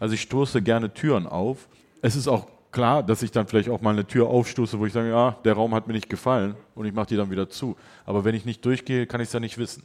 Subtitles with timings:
[0.00, 1.68] Also ich stoße gerne Türen auf.
[2.02, 4.92] Es ist auch klar, dass ich dann vielleicht auch mal eine Tür aufstoße, wo ich
[4.92, 7.76] sage, ja, der Raum hat mir nicht gefallen und ich mache die dann wieder zu.
[8.06, 9.82] Aber wenn ich nicht durchgehe, kann ich es ja nicht wissen.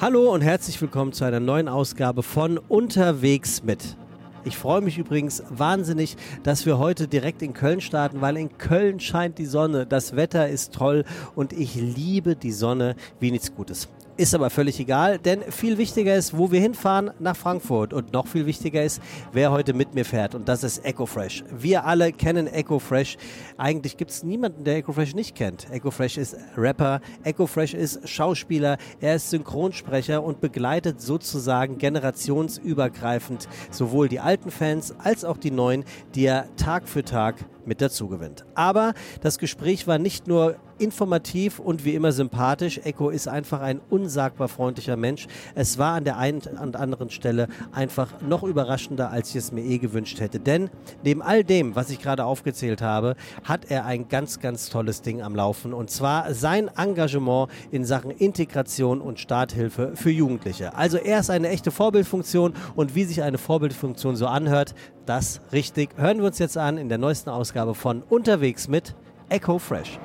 [0.00, 3.98] Hallo und herzlich willkommen zu einer neuen Ausgabe von Unterwegs mit.
[4.44, 8.98] Ich freue mich übrigens wahnsinnig, dass wir heute direkt in Köln starten, weil in Köln
[8.98, 11.04] scheint die Sonne, das Wetter ist toll
[11.34, 13.88] und ich liebe die Sonne wie nichts Gutes.
[14.20, 17.94] Ist aber völlig egal, denn viel wichtiger ist, wo wir hinfahren, nach Frankfurt.
[17.94, 19.00] Und noch viel wichtiger ist,
[19.32, 20.34] wer heute mit mir fährt.
[20.34, 21.42] Und das ist EcoFresh.
[21.50, 23.16] Wir alle kennen EcoFresh.
[23.56, 25.70] Eigentlich gibt es niemanden, der EcoFresh nicht kennt.
[25.70, 34.20] EcoFresh ist Rapper, EcoFresh ist Schauspieler, er ist Synchronsprecher und begleitet sozusagen generationsübergreifend sowohl die
[34.20, 35.82] alten Fans als auch die neuen,
[36.14, 38.44] die er Tag für Tag mit dazu gewinnt.
[38.54, 42.80] Aber das Gespräch war nicht nur informativ und wie immer sympathisch.
[42.84, 45.26] Echo ist einfach ein unsagbar freundlicher Mensch.
[45.54, 49.62] Es war an der einen und anderen Stelle einfach noch überraschender, als ich es mir
[49.62, 50.40] eh gewünscht hätte.
[50.40, 50.70] Denn
[51.04, 55.22] neben all dem, was ich gerade aufgezählt habe, hat er ein ganz, ganz tolles Ding
[55.22, 55.74] am Laufen.
[55.74, 60.74] Und zwar sein Engagement in Sachen Integration und Starthilfe für Jugendliche.
[60.74, 64.74] Also er ist eine echte Vorbildfunktion und wie sich eine Vorbildfunktion so anhört,
[65.06, 65.90] das richtig.
[65.96, 68.94] Hören wir uns jetzt an in der neuesten Ausgabe von Unterwegs mit
[69.28, 69.98] Echo Fresh.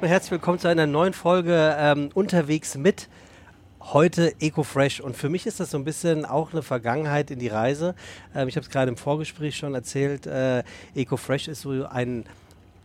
[0.00, 3.08] Herzlich willkommen zu einer neuen Folge ähm, Unterwegs mit
[3.80, 5.00] heute EcoFresh.
[5.00, 7.96] Und für mich ist das so ein bisschen auch eine Vergangenheit in die Reise.
[8.32, 10.24] Ähm, ich habe es gerade im Vorgespräch schon erzählt.
[10.24, 10.62] Äh,
[10.94, 12.26] EcoFresh ist so ein,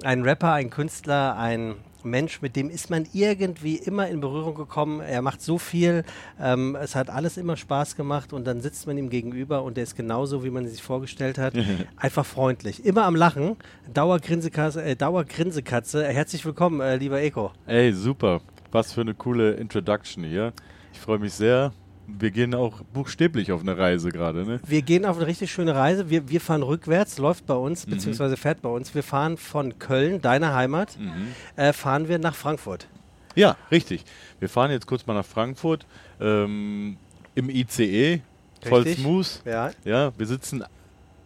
[0.03, 1.75] ein Rapper, ein Künstler, ein
[2.06, 5.02] Mensch, mit dem ist man irgendwie immer in Berührung gekommen.
[5.02, 6.04] Er macht so viel,
[6.40, 9.84] ähm, es hat alles immer Spaß gemacht und dann sitzt man ihm gegenüber und der
[9.84, 11.54] ist genauso, wie man sich vorgestellt hat.
[11.98, 13.58] Einfach freundlich, immer am Lachen.
[13.94, 16.06] Dauergrinsekatze, äh, Dauergrinsekatze.
[16.06, 17.52] Herzlich willkommen, äh, lieber Eko.
[17.66, 18.42] Ey, super.
[18.72, 20.54] Was für eine coole Introduction hier.
[20.92, 21.72] Ich freue mich sehr
[22.08, 24.59] wir gehen auch buchstäblich auf eine Reise gerade, ne?
[24.66, 26.09] Wir gehen auf eine richtig schöne Reise.
[26.09, 27.91] Wir, wir fahren rückwärts, läuft bei uns, mhm.
[27.91, 28.94] beziehungsweise fährt bei uns.
[28.94, 31.34] Wir fahren von Köln, deiner Heimat, mhm.
[31.56, 32.88] äh, fahren wir nach Frankfurt.
[33.36, 34.03] Ja, richtig.
[34.40, 35.86] Wir fahren jetzt kurz mal nach Frankfurt
[36.19, 36.97] ähm,
[37.36, 38.22] im ICE,
[38.62, 39.42] voll smooth.
[39.46, 39.72] Ja.
[39.84, 40.63] ja, wir sitzen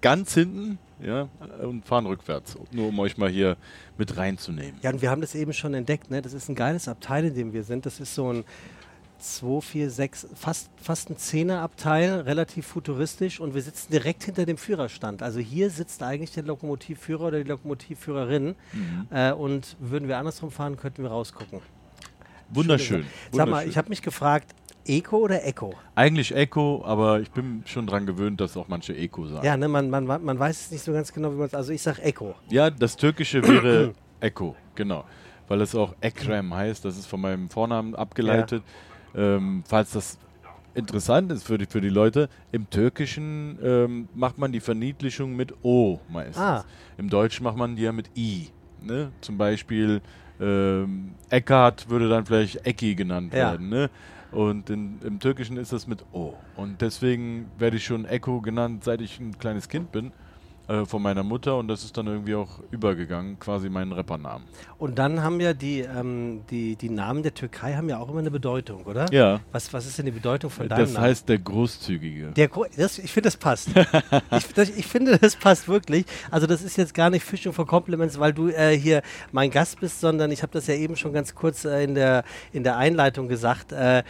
[0.02, 1.28] ganz hinten ja,
[1.62, 3.58] und fahren rückwärts, nur um euch mal hier
[3.98, 4.76] mit reinzunehmen.
[4.82, 6.10] Ja, und wir haben das eben schon entdeckt.
[6.10, 6.22] Ne?
[6.22, 7.86] Das ist ein geiles Abteil, in dem wir sind.
[7.86, 8.46] Das ist so ein
[9.20, 14.58] 2, 4, 6, fast, fast ein Zehnerabteil, relativ futuristisch und wir sitzen direkt hinter dem
[14.58, 15.22] Führerstand.
[15.24, 19.08] Also hier sitzt eigentlich der Lokomotivführer oder die Lokomotivführerin mhm.
[19.12, 21.60] äh, und würden wir andersrum fahren, könnten wir rausgucken.
[22.50, 23.06] Wunderschön.
[23.32, 24.54] Sag mal, ich habe mich gefragt,
[24.88, 25.74] Eco oder Echo?
[25.96, 29.46] Eigentlich Echo, aber ich bin schon daran gewöhnt, dass auch manche Echo sagen.
[29.46, 31.54] Ja, ne, man, man, man weiß es nicht so ganz genau, wie man es.
[31.54, 32.36] Also ich sage Echo.
[32.50, 35.04] Ja, das Türkische wäre Echo, genau.
[35.48, 38.64] Weil es auch Ekrem heißt, das ist von meinem Vornamen abgeleitet.
[38.66, 38.97] Ja.
[39.18, 40.20] Ähm, falls das
[40.76, 45.54] interessant ist für die, für die Leute, im Türkischen ähm, macht man die Verniedlichung mit
[45.64, 46.38] O meistens.
[46.38, 46.66] Ah.
[46.98, 48.50] Im Deutschen macht man die ja mit I.
[48.82, 49.12] Ne?
[49.22, 50.02] Zum Beispiel
[50.40, 53.52] ähm, Eckhart würde dann vielleicht Ecki genannt ja.
[53.52, 53.70] werden.
[53.70, 53.90] Ne?
[54.32, 56.36] Und in, im Türkischen ist das mit O.
[56.56, 60.12] Und deswegen werde ich schon Echo genannt, seit ich ein kleines Kind bin
[60.68, 64.46] äh, von meiner Mutter und das ist dann irgendwie auch übergegangen, quasi meinen Rappernamen.
[64.78, 68.20] Und dann haben ja die, ähm, die, die Namen der Türkei haben ja auch immer
[68.20, 69.06] eine Bedeutung, oder?
[69.14, 69.40] Ja.
[69.52, 71.04] Was, was ist denn die Bedeutung von deinem das Namen?
[71.04, 72.32] Das heißt der Großzügige.
[72.32, 73.70] Der Gro das, ich finde, das passt.
[73.70, 76.06] ich, das, ich, finde, das passt wirklich.
[76.32, 79.02] Also das ist jetzt gar nicht Fischung for Compliments, weil du äh, hier
[79.32, 82.24] mein Gast bist, sondern ich habe das ja eben schon ganz kurz äh, in, der,
[82.52, 83.72] in der Einleitung gesagt.
[83.72, 84.04] Äh,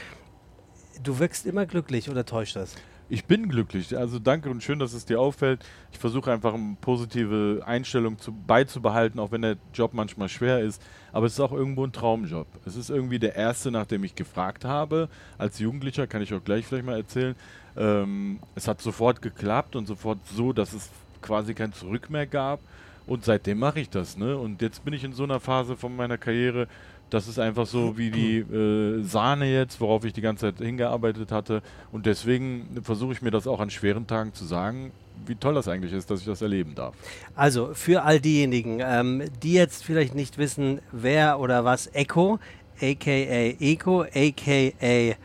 [1.03, 2.73] du wirkst immer glücklich oder täuscht das?
[3.09, 3.97] Ich bin glücklich.
[3.97, 5.65] Also danke und schön, dass es dir auffällt.
[5.93, 10.81] Ich versuche einfach eine positive Einstellung zu, beizubehalten, auch wenn der Job manchmal schwer ist.
[11.13, 12.47] Aber es ist auch irgendwo ein Traumjob.
[12.65, 15.07] Es ist irgendwie der erste, nach dem ich gefragt habe.
[15.37, 17.35] Als Jugendlicher kann ich auch gleich vielleicht mal erzählen.
[17.77, 20.89] Ähm, es hat sofort geklappt und sofort so, dass es
[21.21, 22.59] quasi kein Zurück mehr gab.
[23.05, 24.17] Und seitdem mache ich das.
[24.17, 24.37] Ne?
[24.37, 26.67] Und jetzt bin ich in so einer Phase von meiner Karriere,
[27.09, 31.31] das ist einfach so wie die äh, Sahne jetzt, worauf ich die ganze Zeit hingearbeitet
[31.31, 31.61] hatte.
[31.91, 34.91] Und deswegen versuche ich mir das auch an schweren Tagen zu sagen,
[35.25, 36.95] wie toll das eigentlich ist, dass ich das erleben darf.
[37.35, 42.39] Also für all diejenigen, ähm, die jetzt vielleicht nicht wissen, wer oder was Echo,
[42.81, 43.11] aka
[43.59, 45.15] Eco, aka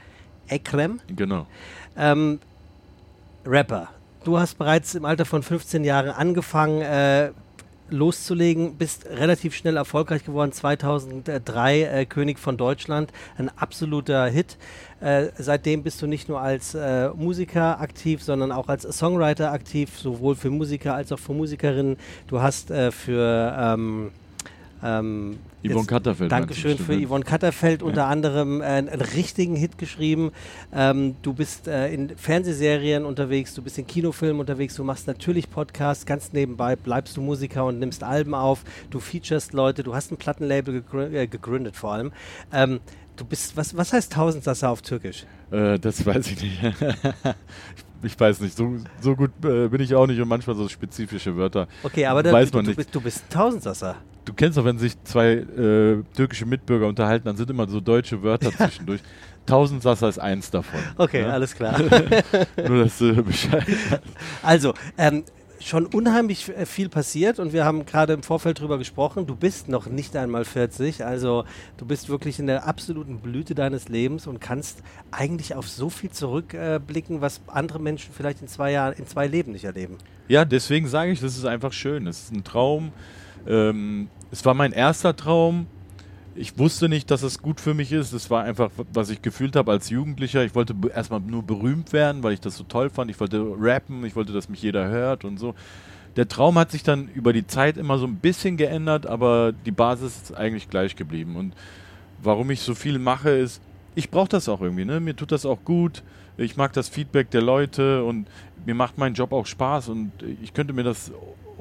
[0.48, 1.00] Ekrem.
[1.08, 1.46] Genau.
[1.96, 2.38] Ähm,
[3.44, 3.88] Rapper.
[4.24, 7.32] Du hast bereits im Alter von 15 Jahren angefangen, äh,
[7.92, 8.76] loszulegen.
[8.76, 10.52] Bist relativ schnell erfolgreich geworden.
[10.52, 14.56] 2003 äh, König von Deutschland, ein absoluter Hit.
[15.00, 19.98] Äh, seitdem bist du nicht nur als äh, Musiker aktiv, sondern auch als Songwriter aktiv,
[19.98, 21.96] sowohl für Musiker als auch für Musikerinnen.
[22.26, 24.10] Du hast äh, für ähm,
[24.82, 26.32] Ähm, Yvonne Katterfeld.
[26.32, 27.06] Dankeschön für ne?
[27.06, 27.86] Yvonne Katterfeld, ja.
[27.86, 30.32] unter anderem äh, einen richtigen Hit geschrieben.
[30.72, 35.50] Ähm, du bist äh, in Fernsehserien unterwegs, du bist in Kinofilmen unterwegs, du machst natürlich
[35.50, 40.10] Podcasts, ganz nebenbei bleibst du Musiker und nimmst Alben auf, du featurest Leute, du hast
[40.10, 42.12] ein Plattenlabel gegründet, äh, gegründet vor allem.
[42.52, 42.80] Ähm,
[43.16, 45.26] du bist, was, was heißt Tausendsasser auf Türkisch?
[45.50, 46.60] Äh, das weiß ich nicht.
[48.02, 51.36] ich weiß nicht, so, so gut äh, bin ich auch nicht und manchmal so spezifische
[51.36, 51.68] Wörter.
[51.82, 52.76] Okay, aber da, weiß man du, nicht.
[52.76, 53.96] Bist, du bist Tausendsasser.
[54.24, 58.22] Du kennst doch, wenn sich zwei äh, türkische Mitbürger unterhalten, dann sind immer so deutsche
[58.22, 59.00] Wörter zwischendurch.
[59.46, 60.78] Tausendsasser ist eins davon.
[60.96, 61.30] Okay, ja?
[61.30, 61.78] alles klar.
[62.68, 64.02] Nur, dass du Bescheid hast.
[64.42, 65.24] Also, ähm,
[65.68, 69.26] schon unheimlich äh, viel passiert und wir haben gerade im Vorfeld drüber gesprochen.
[69.26, 71.44] Du bist noch nicht einmal 40, also
[71.76, 76.10] du bist wirklich in der absoluten Blüte deines Lebens und kannst eigentlich auf so viel
[76.10, 79.98] zurückblicken, was andere Menschen vielleicht in zwei Jahren, in zwei Leben nicht erleben.
[80.28, 82.06] Ja, deswegen sage ich, das ist einfach schön.
[82.06, 82.92] Es ist ein Traum.
[83.46, 85.66] Ähm, es war mein erster Traum
[86.34, 88.12] ich wusste nicht, dass es gut für mich ist.
[88.12, 90.44] Das war einfach, was ich gefühlt habe als Jugendlicher.
[90.44, 93.10] Ich wollte erstmal nur berühmt werden, weil ich das so toll fand.
[93.10, 95.54] Ich wollte rappen, ich wollte, dass mich jeder hört und so.
[96.16, 99.70] Der Traum hat sich dann über die Zeit immer so ein bisschen geändert, aber die
[99.70, 101.36] Basis ist eigentlich gleich geblieben.
[101.36, 101.54] Und
[102.22, 103.62] warum ich so viel mache, ist,
[103.94, 104.84] ich brauche das auch irgendwie.
[104.84, 105.00] Ne?
[105.00, 106.02] Mir tut das auch gut.
[106.36, 108.26] Ich mag das Feedback der Leute und
[108.64, 109.88] mir macht mein Job auch Spaß.
[109.88, 110.12] Und
[110.42, 111.12] ich könnte mir das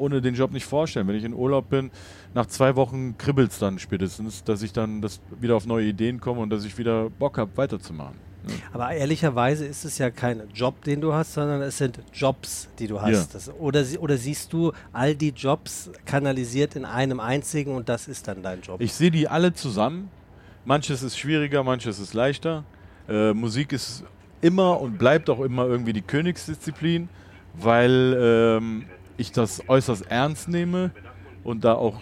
[0.01, 1.07] ohne den Job nicht vorstellen.
[1.07, 1.91] Wenn ich in Urlaub bin,
[2.33, 6.19] nach zwei Wochen kribbelt es dann spätestens, dass ich dann das wieder auf neue Ideen
[6.19, 8.15] komme und dass ich wieder Bock habe, weiterzumachen.
[8.47, 8.53] Ja.
[8.73, 12.87] Aber ehrlicherweise ist es ja kein Job, den du hast, sondern es sind Jobs, die
[12.87, 13.11] du hast.
[13.11, 13.25] Ja.
[13.33, 18.27] Das, oder, oder siehst du all die Jobs kanalisiert in einem einzigen und das ist
[18.27, 18.81] dann dein Job?
[18.81, 20.09] Ich sehe die alle zusammen.
[20.65, 22.63] Manches ist schwieriger, manches ist leichter.
[23.07, 24.03] Äh, Musik ist
[24.41, 27.09] immer und bleibt auch immer irgendwie die Königsdisziplin,
[27.53, 28.85] weil ähm,
[29.21, 30.91] ich das äußerst ernst nehme
[31.43, 31.95] und da auch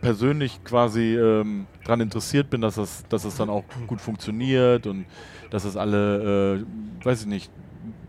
[0.00, 5.06] persönlich quasi ähm, daran interessiert bin, dass das, dass das dann auch gut funktioniert und
[5.50, 7.50] dass das alle, äh, weiß ich nicht,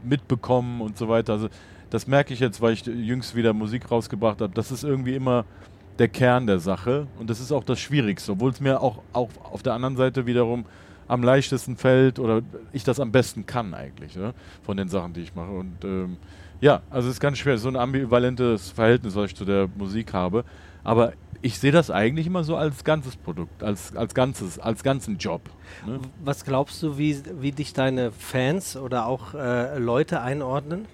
[0.04, 1.34] mitbekommen und so weiter.
[1.34, 1.50] Also
[1.90, 4.54] das merke ich jetzt, weil ich jüngst wieder Musik rausgebracht habe.
[4.54, 5.46] Das ist irgendwie immer
[6.00, 9.30] der Kern der Sache und das ist auch das Schwierigste, obwohl es mir auch, auch
[9.44, 10.66] auf der anderen Seite wiederum
[11.08, 12.42] am leichtesten fällt oder
[12.74, 14.34] ich das am besten kann eigentlich, ne?
[14.64, 15.52] von den Sachen, die ich mache.
[15.52, 16.18] Und ähm,
[16.62, 20.14] ja, also es ist ganz schwer, so ein ambivalentes Verhältnis, was ich zu der Musik
[20.14, 20.46] habe.
[20.84, 25.18] Aber ich sehe das eigentlich immer so als ganzes Produkt, als, als ganzes, als ganzen
[25.18, 25.42] Job.
[25.86, 26.00] Ne?
[26.24, 30.86] Was glaubst du, wie, wie dich deine Fans oder auch äh, Leute einordnen?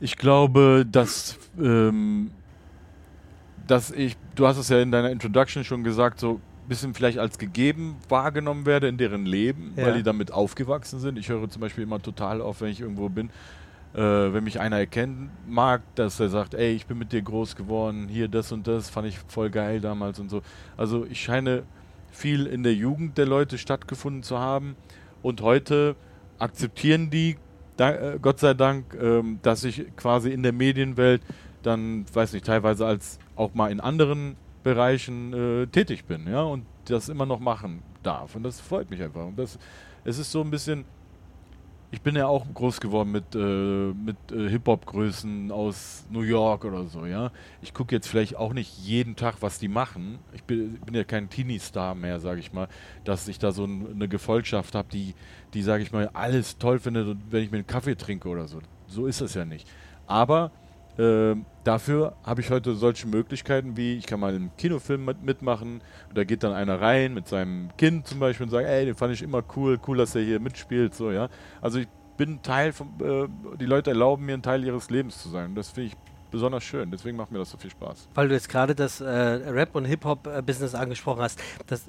[0.00, 2.30] Ich glaube, dass, ähm,
[3.66, 7.18] dass ich, du hast es ja in deiner Introduction schon gesagt, so ein bisschen vielleicht
[7.18, 9.84] als gegeben wahrgenommen werde in deren Leben, ja.
[9.84, 11.18] weil die damit aufgewachsen sind.
[11.18, 13.30] Ich höre zum Beispiel immer total auf, wenn ich irgendwo bin,
[13.94, 17.56] äh, wenn mich einer erkennen mag, dass er sagt, ey, ich bin mit dir groß
[17.56, 20.42] geworden, hier das und das, fand ich voll geil damals und so.
[20.76, 21.64] Also ich scheine
[22.10, 24.76] viel in der Jugend der Leute stattgefunden zu haben
[25.22, 25.96] und heute
[26.38, 27.36] akzeptieren die,
[27.76, 31.22] da, äh, Gott sei Dank, ähm, dass ich quasi in der Medienwelt
[31.62, 36.64] dann, weiß nicht, teilweise als auch mal in anderen Bereichen äh, tätig bin, ja, und
[36.86, 38.34] das immer noch machen darf.
[38.34, 39.26] Und das freut mich einfach.
[39.26, 39.58] Und das,
[40.04, 40.84] es ist so ein bisschen,
[41.92, 46.86] ich bin ja auch groß geworden mit, äh, mit äh, Hip-Hop-Größen aus New York oder
[46.86, 47.30] so, ja.
[47.60, 50.18] Ich gucke jetzt vielleicht auch nicht jeden Tag, was die machen.
[50.32, 52.68] Ich bin, bin ja kein Teenie-Star mehr, sage ich mal,
[53.04, 55.14] dass ich da so ein, eine Gefolgschaft habe, die,
[55.52, 58.60] die sage ich mal, alles toll findet, wenn ich mir einen Kaffee trinke oder so.
[58.86, 59.68] So ist das ja nicht.
[60.06, 60.50] Aber
[60.98, 61.34] äh,
[61.64, 66.18] dafür habe ich heute solche Möglichkeiten wie, ich kann mal einen Kinofilm mit, mitmachen und
[66.18, 69.14] da geht dann einer rein mit seinem Kind zum Beispiel und sagt, ey, den fand
[69.14, 71.28] ich immer cool, cool, dass er hier mitspielt, so, ja.
[71.60, 75.28] Also ich bin Teil von, äh, die Leute erlauben mir, ein Teil ihres Lebens zu
[75.28, 76.90] sein das finde ich besonders schön.
[76.90, 78.08] Deswegen macht mir das so viel Spaß.
[78.14, 81.38] Weil du jetzt gerade das äh, Rap- und Hip-Hop-Business angesprochen hast.
[81.68, 81.84] Das,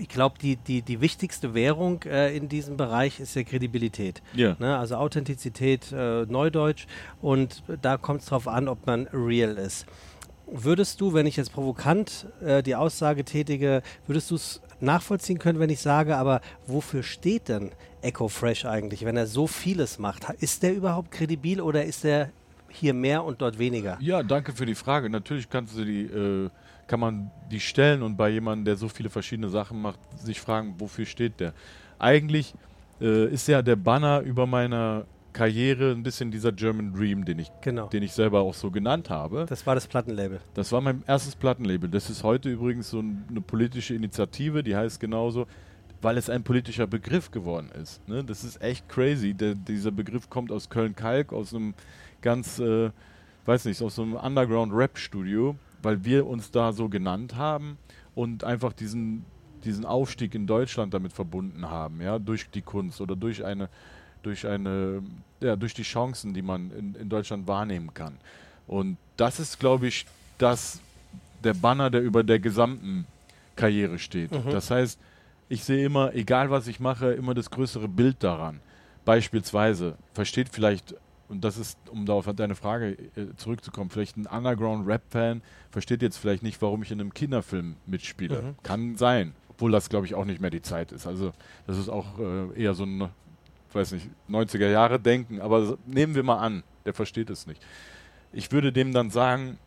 [0.00, 4.22] ich glaube, die, die, die wichtigste Währung äh, in diesem Bereich ist ja Kredibilität.
[4.32, 4.56] Ja.
[4.58, 4.78] Ne?
[4.78, 6.86] Also Authentizität, äh, Neudeutsch.
[7.20, 9.84] Und da kommt es darauf an, ob man real ist.
[10.50, 15.58] Würdest du, wenn ich jetzt provokant äh, die Aussage tätige, würdest du es nachvollziehen können,
[15.58, 20.24] wenn ich sage, aber wofür steht denn Echo Fresh eigentlich, wenn er so vieles macht?
[20.40, 22.30] Ist der überhaupt kredibil oder ist er
[22.70, 23.98] hier mehr und dort weniger?
[24.00, 25.10] Ja, danke für die Frage.
[25.10, 26.50] Natürlich kannst du die, äh,
[26.86, 30.74] kann man die stellen und bei jemandem, der so viele verschiedene Sachen macht, sich fragen,
[30.78, 31.52] wofür steht der?
[31.98, 32.54] Eigentlich
[33.00, 37.50] äh, ist ja der Banner über meiner Karriere ein bisschen dieser German Dream, den ich,
[37.60, 37.86] genau.
[37.88, 39.46] den ich selber auch so genannt habe.
[39.48, 40.40] Das war das Plattenlabel.
[40.54, 41.88] Das war mein erstes Plattenlabel.
[41.88, 45.46] Das ist heute übrigens so eine politische Initiative, die heißt genauso,
[46.00, 48.06] weil es ein politischer Begriff geworden ist.
[48.08, 48.24] Ne?
[48.24, 49.34] Das ist echt crazy.
[49.34, 51.74] Der, dieser Begriff kommt aus Köln-Kalk, aus einem
[52.22, 52.90] ganz, äh,
[53.46, 55.56] weiß nicht, aus so einem Underground-Rap-Studio.
[55.82, 57.78] weil wir uns da so genannt haben
[58.14, 59.24] und einfach diesen,
[59.64, 63.68] diesen Aufstieg in Deutschland damit verbunden haben, ja, durch die Kunst oder durch eine,
[64.22, 65.02] durch eine,
[65.40, 68.18] ja, durch die Chancen, die man in, in Deutschland wahrnehmen kann.
[68.66, 70.06] Und das ist, glaube ich,
[70.38, 70.80] das,
[71.42, 73.06] der Banner, der über der gesamten
[73.56, 74.32] Karriere steht.
[74.32, 74.50] Mhm.
[74.50, 74.98] Das heißt,
[75.48, 78.60] ich sehe immer, egal was ich mache, immer das größere Bild daran.
[79.04, 80.94] Beispielsweise versteht vielleicht,
[81.28, 86.16] und das ist, um da auf deine Frage äh, zurückzukommen, vielleicht ein Underground-Rap-Fan versteht jetzt
[86.16, 88.42] vielleicht nicht, warum ich in einem Kinderfilm mitspiele.
[88.42, 88.56] Mhm.
[88.62, 89.34] Kann sein.
[89.48, 91.06] Obwohl das, glaube ich, auch nicht mehr die Zeit ist.
[91.06, 91.32] Also,
[91.66, 93.08] das ist auch äh, eher so ein,
[93.72, 95.40] weiß nicht, 90er Jahre Denken.
[95.40, 97.62] Aber nehmen wir mal an, der versteht es nicht.
[98.32, 99.58] Ich würde dem dann sagen,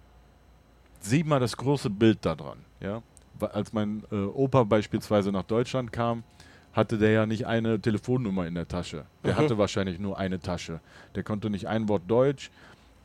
[1.00, 2.60] sieh mal das große Bild da dran.
[2.80, 3.04] Ja?
[3.48, 6.24] als mein äh, Opa beispielsweise nach Deutschland kam,
[6.74, 9.06] hatte der ja nicht eine Telefonnummer in der Tasche.
[9.24, 9.38] Der mhm.
[9.38, 10.80] hatte wahrscheinlich nur eine Tasche.
[11.16, 12.50] Der konnte nicht ein Wort Deutsch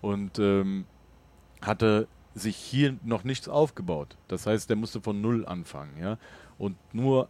[0.01, 0.85] und ähm,
[1.63, 4.17] hatte sich hier noch nichts aufgebaut.
[4.29, 5.99] Das heißt, der musste von Null anfangen.
[6.01, 6.19] Ja?
[6.59, 7.29] Und nur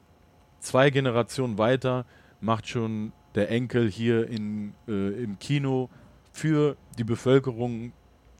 [0.60, 2.04] zwei Generationen weiter
[2.40, 5.88] macht schon der Enkel hier in, äh, im Kino
[6.32, 7.92] für die Bevölkerung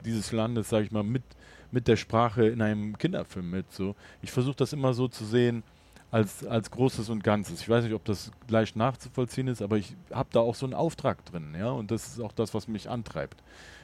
[0.05, 1.23] dieses Landes, sage ich mal, mit
[1.71, 3.73] mit der Sprache in einem Kinderfilm mit.
[3.73, 3.97] So.
[4.23, 5.63] Ich versuche das immer so zu sehen
[6.11, 7.61] als, als Großes und Ganzes.
[7.61, 10.75] Ich weiß nicht, ob das leicht nachzuvollziehen ist, aber ich habe da auch so einen
[10.75, 13.43] Auftrag drin, ja, und das ist auch das, was mich antreibt.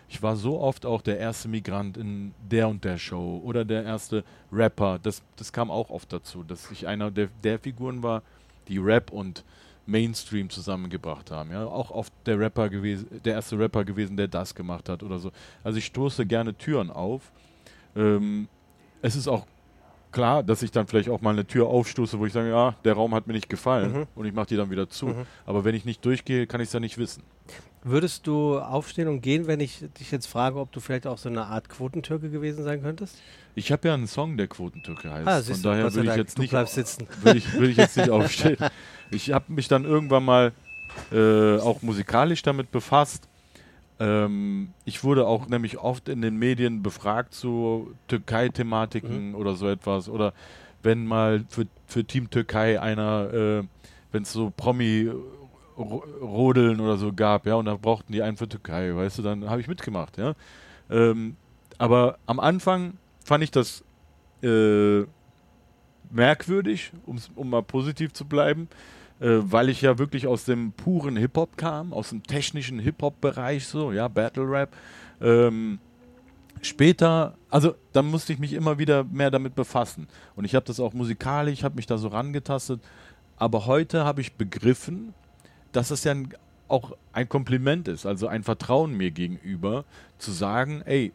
[0.08, 3.84] Ich war so oft auch der erste Migrant in der und der Show oder der
[3.84, 4.98] erste Rapper.
[5.02, 8.22] Das, das kam auch oft dazu, dass ich einer der, der Figuren war,
[8.68, 9.42] die Rap und
[9.86, 11.50] Mainstream zusammengebracht haben.
[11.50, 15.18] Ja, auch oft der Rapper gewesen, der erste Rapper gewesen, der das gemacht hat oder
[15.18, 15.32] so.
[15.64, 17.32] Also ich stoße gerne Türen auf
[17.96, 18.48] ähm,
[19.00, 19.46] es ist auch
[20.12, 22.94] klar, dass ich dann vielleicht auch mal eine Tür aufstoße, wo ich sage, ja, der
[22.94, 24.06] Raum hat mir nicht gefallen mhm.
[24.14, 25.06] und ich mache die dann wieder zu.
[25.06, 25.26] Mhm.
[25.46, 27.22] Aber wenn ich nicht durchgehe, kann ich es ja nicht wissen.
[27.84, 31.28] Würdest du aufstehen und gehen, wenn ich dich jetzt frage, ob du vielleicht auch so
[31.28, 33.16] eine Art Quotentürke gewesen sein könntest?
[33.56, 35.26] Ich habe ja einen Song, der Quotentürke heißt.
[35.26, 36.52] Ah, Von daher würde ich jetzt nicht
[37.34, 38.58] ich, würd ich jetzt nicht aufstehen.
[39.10, 40.52] Ich habe mich dann irgendwann mal
[41.10, 43.28] äh, auch musikalisch damit befasst
[44.02, 49.34] ähm, ich wurde auch nämlich oft in den Medien befragt zu Türkei-Thematiken mhm.
[49.36, 50.08] oder so etwas.
[50.08, 50.32] Oder
[50.82, 53.62] wenn mal für, für Team Türkei einer, äh,
[54.10, 55.08] wenn es so Promi
[55.78, 59.48] Rodeln oder so gab, ja, und da brauchten die einen für Türkei, weißt du, dann
[59.48, 60.34] habe ich mitgemacht, ja.
[60.90, 61.36] Ähm,
[61.78, 62.94] aber am Anfang
[63.24, 63.84] fand ich das
[64.42, 65.04] äh,
[66.10, 71.56] merkwürdig, um mal positiv zu bleiben, äh, weil ich ja wirklich aus dem puren Hip-Hop
[71.56, 74.74] kam, aus dem technischen Hip-Hop-Bereich, so, ja, Battle Rap.
[75.20, 75.78] Ähm,
[76.60, 80.08] später, also dann musste ich mich immer wieder mehr damit befassen.
[80.34, 82.80] Und ich habe das auch musikalisch, habe mich da so rangetastet.
[83.36, 85.14] Aber heute habe ich begriffen,
[85.72, 86.28] dass es ja ein,
[86.68, 89.84] auch ein Kompliment ist, also ein Vertrauen mir gegenüber,
[90.18, 91.12] zu sagen, ey,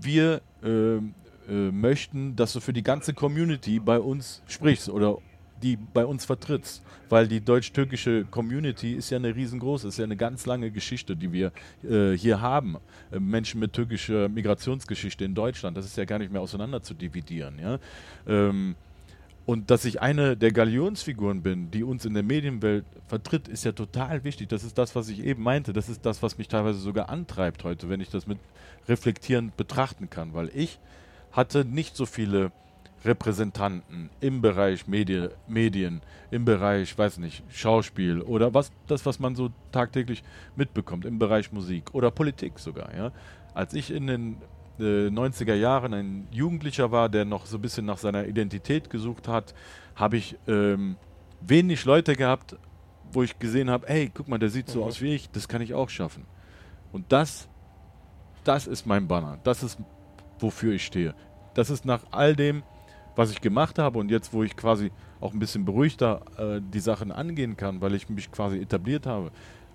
[0.00, 1.00] wir äh, äh,
[1.48, 5.18] möchten, dass du für die ganze Community bei uns sprichst oder
[5.62, 6.82] die bei uns vertrittst.
[7.08, 11.32] Weil die deutsch-türkische Community ist ja eine riesengroße, ist ja eine ganz lange Geschichte, die
[11.32, 11.52] wir
[11.88, 12.76] äh, hier haben.
[13.10, 16.94] Äh, Menschen mit türkischer Migrationsgeschichte in Deutschland, das ist ja gar nicht mehr auseinander zu
[16.94, 17.58] dividieren.
[17.58, 17.78] Ja?
[18.26, 18.74] Ähm,
[19.48, 23.72] und dass ich eine der Galionsfiguren bin, die uns in der Medienwelt vertritt, ist ja
[23.72, 24.50] total wichtig.
[24.50, 25.72] Das ist das, was ich eben meinte.
[25.72, 28.38] Das ist das, was mich teilweise sogar antreibt heute, wenn ich das mit
[28.88, 30.34] reflektierend betrachten kann.
[30.34, 30.78] Weil ich
[31.32, 32.52] hatte nicht so viele
[33.04, 39.36] Repräsentanten im Bereich Medi Medien, im Bereich, weiß nicht, Schauspiel oder was das, was man
[39.36, 40.22] so tagtäglich
[40.56, 42.94] mitbekommt, im Bereich Musik oder Politik sogar.
[42.94, 43.12] Ja?
[43.54, 44.36] Als ich in den
[44.78, 49.28] äh, 90er Jahren ein Jugendlicher war, der noch so ein bisschen nach seiner Identität gesucht
[49.28, 49.54] hat,
[49.94, 50.96] habe ich ähm,
[51.40, 52.56] wenig Leute gehabt,
[53.12, 54.84] wo ich gesehen habe, hey, guck mal, der sieht so mhm.
[54.86, 56.26] aus wie ich, das kann ich auch schaffen.
[56.92, 57.48] Und das,
[58.44, 59.78] das ist mein Banner, das ist,
[60.38, 61.14] wofür ich stehe.
[61.54, 62.62] Das ist nach all dem,
[63.18, 66.78] was ich gemacht habe und jetzt, wo ich quasi auch ein bisschen beruhigter äh, die
[66.78, 69.32] Sachen angehen kann, weil ich mich quasi etabliert habe,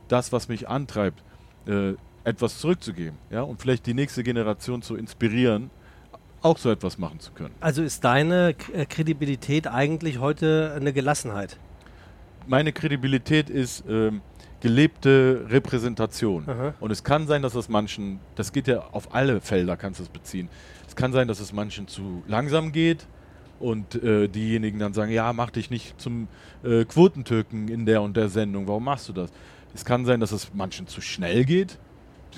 [0.08, 1.22] das, was mich antreibt,
[1.68, 5.70] äh, etwas zurückzugeben, ja, und vielleicht die nächste Generation zu inspirieren,
[6.42, 7.54] auch so etwas machen zu können.
[7.60, 11.58] Also ist deine äh, Kredibilität eigentlich heute eine Gelassenheit?
[12.48, 14.22] Meine Kredibilität ist ähm,
[14.62, 16.48] gelebte Repräsentation.
[16.48, 16.74] Aha.
[16.80, 20.04] Und es kann sein, dass es manchen, das geht ja auf alle Felder, kannst du
[20.04, 20.48] es beziehen.
[20.88, 23.06] Es kann sein, dass es manchen zu langsam geht,
[23.64, 26.28] und äh, diejenigen dann sagen, ja, mach dich nicht zum
[26.64, 29.32] äh, Quotentürken in der und der Sendung, warum machst du das?
[29.74, 31.80] Es kann sein, dass es manchen zu schnell geht.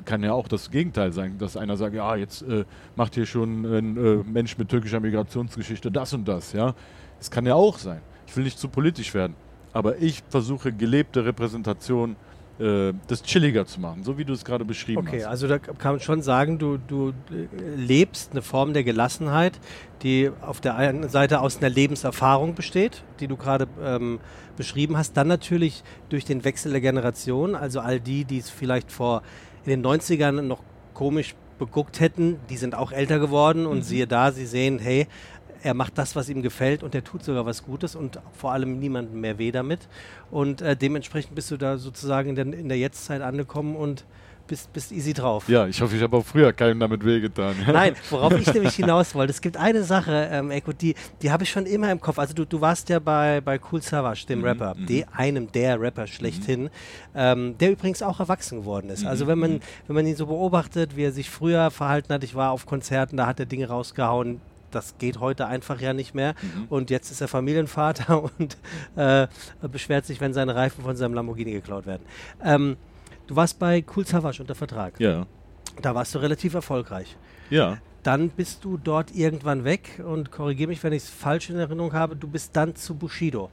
[0.06, 2.66] Kann ja auch das Gegenteil sein, dass einer sagt, ja, jetzt äh,
[2.96, 6.76] macht hier schon ein äh, Mensch mit türkischer Migrationsgeschichte das und das, ja.
[7.20, 8.02] Es kann ja auch sein.
[8.28, 9.36] Ich will nicht zu politisch werden,
[9.74, 14.64] aber ich versuche gelebte Repräsentation äh, das chilliger zu machen, so wie du es gerade
[14.64, 15.28] beschrieben Okay, hast.
[15.28, 19.60] also da kann man schon sagen, du, du äh, lebst eine Form der Gelassenheit,
[20.04, 24.20] die auf der einen Seite aus einer Lebenserfahrung besteht, die du gerade ähm,
[24.56, 25.18] beschrieben hast.
[25.18, 29.22] Dann natürlich durch den Wechsel der Generation, also all die, die es vielleicht vor
[29.66, 30.62] in den 90ern noch
[30.94, 33.84] komisch beguckt hätten, die sind auch älter geworden und Mhm.
[33.84, 35.08] siehe da, sie sehen, hey,
[35.66, 38.78] er macht das, was ihm gefällt und er tut sogar was Gutes und vor allem
[38.78, 39.88] niemandem mehr weh damit.
[40.30, 44.06] Und äh, dementsprechend bist du da sozusagen in der, in der Jetztzeit angekommen und
[44.46, 45.50] bist, bist easy drauf.
[45.50, 47.56] Ja, ich hoffe, ich habe auch früher keinem damit wehgetan.
[47.68, 50.94] Nein, worauf ich nämlich hinaus wollte, es gibt eine Sache, ähm, Eko, die,
[51.24, 52.20] die habe ich schon immer im Kopf.
[52.20, 54.86] Also du, du warst ja bei, bei Cool Savage, dem Mhm, Rapper, mhm.
[54.86, 56.70] de, einem der Rapper schlechthin,
[57.16, 59.02] ähm, der übrigens auch erwachsen geworden ist.
[59.02, 59.60] Mhm, Also wenn man, mhm.
[59.88, 63.18] wenn man ihn so beobachtet, wie er sich früher verhalten hat, ich war auf Konzerten,
[63.18, 64.42] da hat er Dinge rausgehauen,
[64.76, 66.36] das geht heute einfach ja nicht mehr.
[66.42, 66.66] Mhm.
[66.70, 68.58] Und jetzt ist er Familienvater und
[68.96, 69.28] äh,
[69.72, 72.04] beschwert sich, wenn seine Reifen von seinem Lamborghini geklaut werden.
[72.44, 72.78] Ähm,
[73.28, 75.00] du warst bei Cool Savage unter Vertrag.
[75.00, 75.26] Ja,
[75.82, 77.16] Da warst du relativ erfolgreich.
[77.50, 77.78] ja.
[78.04, 81.92] Dann bist du dort irgendwann weg und korrigiere mich, wenn ich es falsch in Erinnerung
[81.94, 83.50] habe, du bist dann zu Bushido.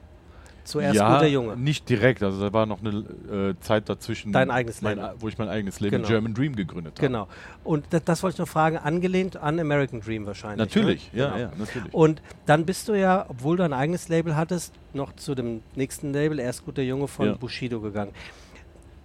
[0.63, 1.57] Zuerst ja, guter Junge.
[1.57, 2.23] nicht direkt.
[2.23, 5.15] Also da war noch eine äh, Zeit dazwischen, Dein eigenes mein, Label.
[5.19, 6.07] wo ich mein eigenes Leben Genau.
[6.07, 7.07] German Dream gegründet habe.
[7.07, 7.27] Genau.
[7.63, 10.59] Und das, das wollte ich noch fragen, angelehnt an American Dream wahrscheinlich.
[10.59, 11.19] Natürlich, ne?
[11.19, 11.39] ja, Genau.
[11.39, 11.93] ja, natürlich.
[11.93, 16.13] Und dann bist du ja, obwohl du ein eigenes Label hattest, noch zu dem nächsten
[16.13, 17.33] Label, erst guter Junge von Ja.
[17.35, 18.11] Bushido gegangen.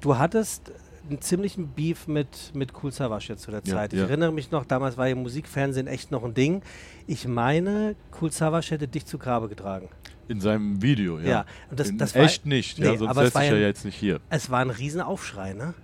[0.01, 0.71] Du hattest
[1.11, 3.93] einen ziemlichen Beef mit, mit Cool Savage zu der Ja, Zeit.
[3.95, 4.05] Ich ja.
[4.05, 6.63] erinnere mich noch, damals war ja Musikfernsehen echt noch ein Ding.
[7.07, 9.89] Ich meine, Cool Savage hätte dich zu Grabe getragen.
[10.29, 11.29] In seinem Video, ja.
[11.29, 13.51] Ja, und das- das war- echt nicht, ja, Nee, sonst aber es säße war ich
[13.51, 14.21] ja ja- jetzt nicht hier.
[14.31, 15.75] Es war ein Riesenaufschrei, ne?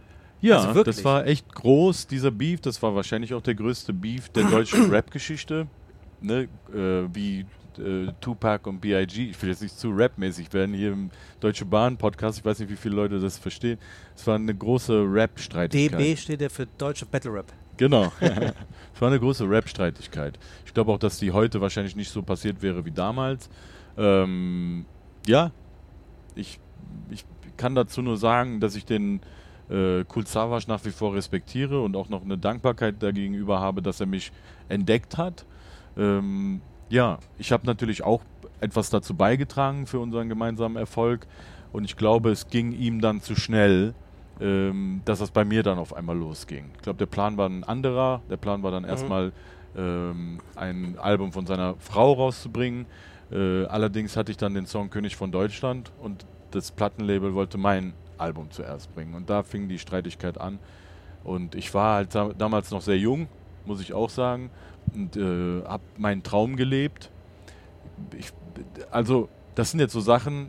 [0.41, 0.97] Ja, Also wirklich.
[0.97, 2.61] das war echt groß, dieser Beef.
[2.61, 5.67] Das war wahrscheinlich auch der größte Beef der deutschen Rap-Geschichte.
[6.21, 6.49] Ne?
[6.75, 7.47] Äh, wie
[7.79, 9.31] äh, Tupac und B.I.G.
[9.31, 11.11] Ich will jetzt nicht zu rapmäßig werden hier im
[11.41, 12.39] Deutsche Bahn-Podcast.
[12.39, 13.79] Ich weiß nicht, wie viele Leute das verstehen.
[14.15, 15.99] Es war eine große Rap-Streitigkeit.
[15.99, 17.53] DB steht ja für Deutsche Battle Rap.
[17.79, 18.13] Genau.
[18.21, 20.39] es war eine große Rap-Streitigkeit.
[20.67, 23.49] Ich glaube auch, dass die heute wahrscheinlich nicht so passiert wäre wie damals.
[23.97, 24.87] Ähm,
[25.27, 25.51] ja,
[26.35, 26.59] ich,
[27.11, 27.25] ich
[27.57, 29.21] kann dazu nur sagen, dass ich den
[29.71, 34.01] äh, Kul Savas nach wie vor respektiere und auch noch eine Dankbarkeit dagegenüber habe, dass
[34.01, 34.33] er mich
[34.69, 35.47] entdeckt hat.
[35.97, 38.23] Ähm, ja, ich habe natürlich auch
[38.61, 41.27] etwas dazu beigetragen für unseren gemeinsamen Erfolg
[41.73, 43.95] und ich glaube, es ging ihm dann zu schnell,
[44.41, 46.71] ähm, dass das bei mir dann auf einmal losging.
[46.77, 48.23] Ich glaube, der Plan war ein anderer.
[48.31, 49.33] Der Plan war dann erstmal
[49.77, 52.87] ähm, ein Album von seiner Frau rauszubringen.
[53.35, 57.93] Äh, allerdings hatte ich dann den Song König von Deutschland und das Plattenlabel wollte mein
[58.17, 59.15] Album zuerst bringen.
[59.15, 60.61] Und da fing die Streitigkeit an.
[61.25, 63.29] Und ich war halt da, damals noch sehr jung,
[63.65, 64.51] muss ich auch sagen,
[64.95, 67.11] und äh, habe meinen Traum gelebt.
[68.17, 68.33] Ich,
[68.91, 70.49] also, das sind jetzt so Sachen,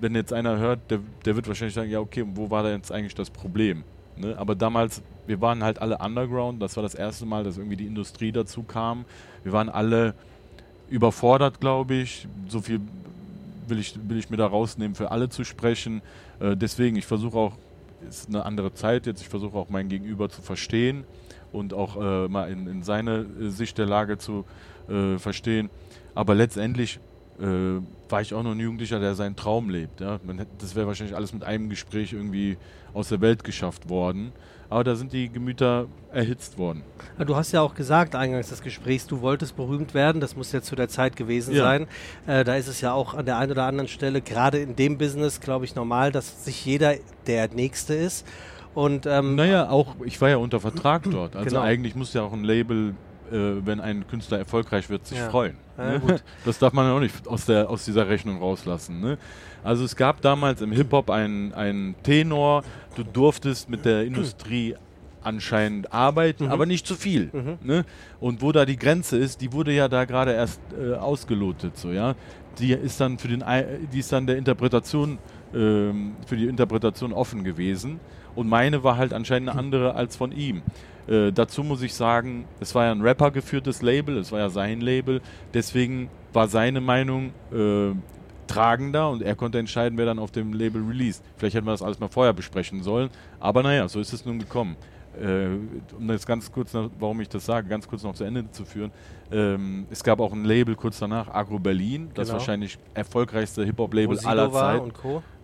[0.00, 2.92] wenn jetzt einer hört, der, der wird wahrscheinlich sagen, ja, okay, wo war da jetzt
[2.92, 3.84] eigentlich das Problem?
[4.16, 4.36] Ne?
[4.36, 7.86] Aber damals, wir waren halt alle Underground, das war das erste Mal, dass irgendwie die
[7.86, 9.04] Industrie dazu kam.
[9.42, 10.14] Wir waren alle
[10.88, 12.28] überfordert, glaube ich.
[12.48, 12.80] So viel
[13.68, 16.02] will ich, will ich mir da rausnehmen, für alle zu sprechen.
[16.40, 17.52] Äh, deswegen, ich versuche auch,
[18.08, 21.04] es ist eine andere Zeit jetzt, ich versuche auch mein Gegenüber zu verstehen
[21.52, 24.44] und auch äh, mal in, in seine äh, Sicht der Lage zu
[24.88, 25.70] äh, verstehen.
[26.14, 27.00] Aber letztendlich
[27.40, 30.00] äh, war ich auch noch ein Jugendlicher, der seinen Traum lebt.
[30.00, 30.20] Ja?
[30.58, 32.56] Das wäre wahrscheinlich alles mit einem Gespräch irgendwie
[32.94, 34.32] aus der Welt geschafft worden.
[34.68, 36.82] Aber da sind die Gemüter erhitzt worden.
[37.24, 40.20] Du hast ja auch gesagt, eingangs des Gesprächs, du wolltest berühmt werden.
[40.20, 41.62] Das muss ja zu der Zeit gewesen Ja.
[41.64, 41.86] sein.
[42.26, 44.98] Äh, da ist es ja auch an der einen oder anderen Stelle, gerade in dem
[44.98, 46.94] Business, glaube ich, normal, dass sich jeder
[47.26, 48.26] der Nächste ist.
[48.74, 51.36] Und ähm, Naja, auch, ich war ja unter Vertrag dort.
[51.36, 51.60] Also Genau.
[51.62, 52.94] eigentlich muss ja auch ein Label,
[53.30, 55.30] äh, wenn ein Künstler erfolgreich wird, sich Ja.
[55.30, 55.56] freuen.
[55.78, 56.20] Ja, ne?
[56.44, 59.00] Das darf man ja auch nicht aus, der, aus dieser Rechnung rauslassen.
[59.00, 59.18] Ne?
[59.66, 62.62] Also es gab damals im Hip-Hop einen, einen Tenor,
[62.94, 64.76] du durftest mit der Industrie
[65.22, 66.50] anscheinend arbeiten, Mhm.
[66.52, 67.30] aber nicht zu viel.
[67.32, 67.58] Mhm.
[67.66, 67.84] Ne?
[68.20, 71.90] Und wo da die Grenze ist, die wurde ja da gerade erst äh, ausgelotet, so
[71.90, 72.14] ja.
[72.60, 73.44] Die ist dann für den,
[73.92, 75.18] die ist dann der Interpretation
[75.54, 77.98] ähm, für die Interpretation offen gewesen.
[78.36, 80.62] Und meine war halt anscheinend eine andere als von ihm.
[81.08, 84.48] Äh, dazu muss ich sagen, es war ja ein Rapper geführtes Label, es war ja
[84.48, 85.20] sein Label,
[85.54, 87.90] deswegen war seine Meinung äh,
[88.46, 91.22] tragender und er konnte entscheiden, wer dann auf dem Label released.
[91.36, 94.38] Vielleicht hätten wir das alles mal vorher besprechen sollen, aber naja, so ist es nun
[94.38, 94.76] gekommen.
[95.20, 95.48] Äh,
[95.96, 98.66] um das ganz kurz, noch, warum ich das sage, ganz kurz noch zu Ende zu
[98.66, 98.90] führen.
[99.32, 102.38] Ähm, es gab auch ein Label kurz danach, Agro Berlin, das Genau.
[102.38, 104.92] wahrscheinlich erfolgreichste Hip-Hop-Label aller Zeiten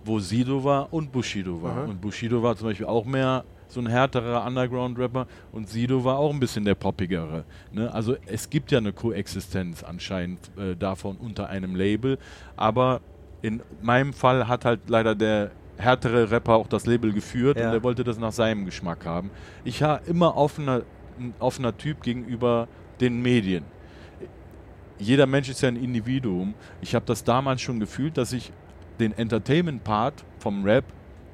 [0.05, 1.73] wo Sido war und Bushido war.
[1.73, 1.85] Aha.
[1.85, 6.32] Und Bushido war zum Beispiel auch mehr so ein härterer Underground-Rapper und Sido war auch
[6.32, 7.44] ein bisschen der poppigere.
[7.72, 7.92] Ne?
[7.92, 12.18] Also es gibt ja eine Koexistenz anscheinend äh, davon unter einem Label,
[12.56, 13.00] aber
[13.40, 17.68] in meinem Fall hat halt leider der härtere Rapper auch das Label geführt Ja.
[17.68, 19.30] und er wollte das nach seinem Geschmack haben.
[19.64, 20.82] Ich war immer offener,
[21.18, 22.68] ein offener Typ gegenüber
[23.00, 23.64] den Medien.
[24.98, 26.54] Jeder Mensch ist ja ein Individuum.
[26.80, 28.52] Ich habe das damals schon gefühlt, dass ich
[29.00, 30.85] den Entertainment-Part vom Rap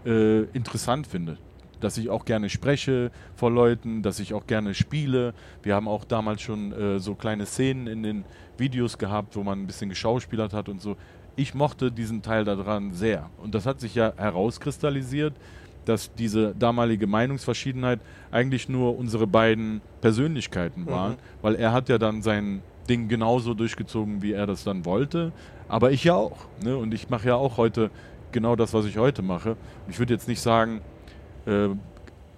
[0.07, 1.37] äh, interessant finde.
[1.81, 5.35] Dass ich auch gerne spreche vor Leuten, dass ich auch gerne spiele.
[5.63, 8.25] Wir haben auch damals schon äh, so kleine Szenen in den
[8.57, 10.97] Videos gehabt, wo man ein bisschen geschauspielert hat und so.
[11.37, 13.31] Ich mochte diesen Teil daran sehr.
[13.39, 15.35] Und das hat sich ja herauskristallisiert,
[15.85, 22.21] dass diese damalige Meinungsverschiedenheit eigentlich nur unsere beiden Persönlichkeiten waren, weil er hat ja dann
[22.21, 25.33] sein Ding genauso durchgezogen, wie er das dann wollte,
[25.69, 26.47] aber ich ja auch.
[26.63, 26.77] Ne?
[26.77, 27.91] Und ich mache ja auch heute
[28.33, 29.57] genau das, was ich heute mache.
[29.89, 30.81] Ich würde jetzt nicht sagen,
[31.49, 31.69] äh,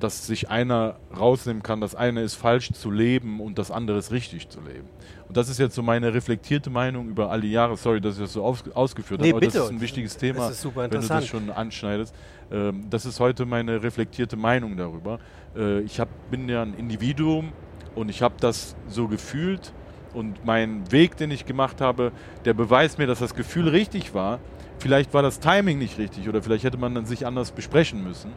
[0.00, 4.12] dass sich einer rausnehmen kann, das eine ist falsch zu leben und das andere ist
[4.12, 4.88] richtig zu leben.
[5.28, 7.76] Und das ist jetzt so meine reflektierte Meinung über all die Jahre.
[7.76, 10.40] Sorry, dass ich das so aus, ausgeführt Nee, habe, aber das ist ein wichtiges Thema,
[10.40, 11.22] Das ist super wenn du interessant.
[11.22, 12.14] das schon anschneidest.
[12.50, 15.18] Ähm, das ist heute meine reflektierte Meinung darüber.
[15.54, 17.52] Äh, ich hab, bin ja ein Individuum
[17.94, 19.72] und ich habe das so gefühlt
[20.14, 22.12] und mein Weg, den ich gemacht habe,
[22.44, 24.40] der beweist mir, dass das Gefühl richtig war.
[24.78, 28.32] Vielleicht war das Timing nicht richtig oder vielleicht hätte man dann sich anders besprechen müssen.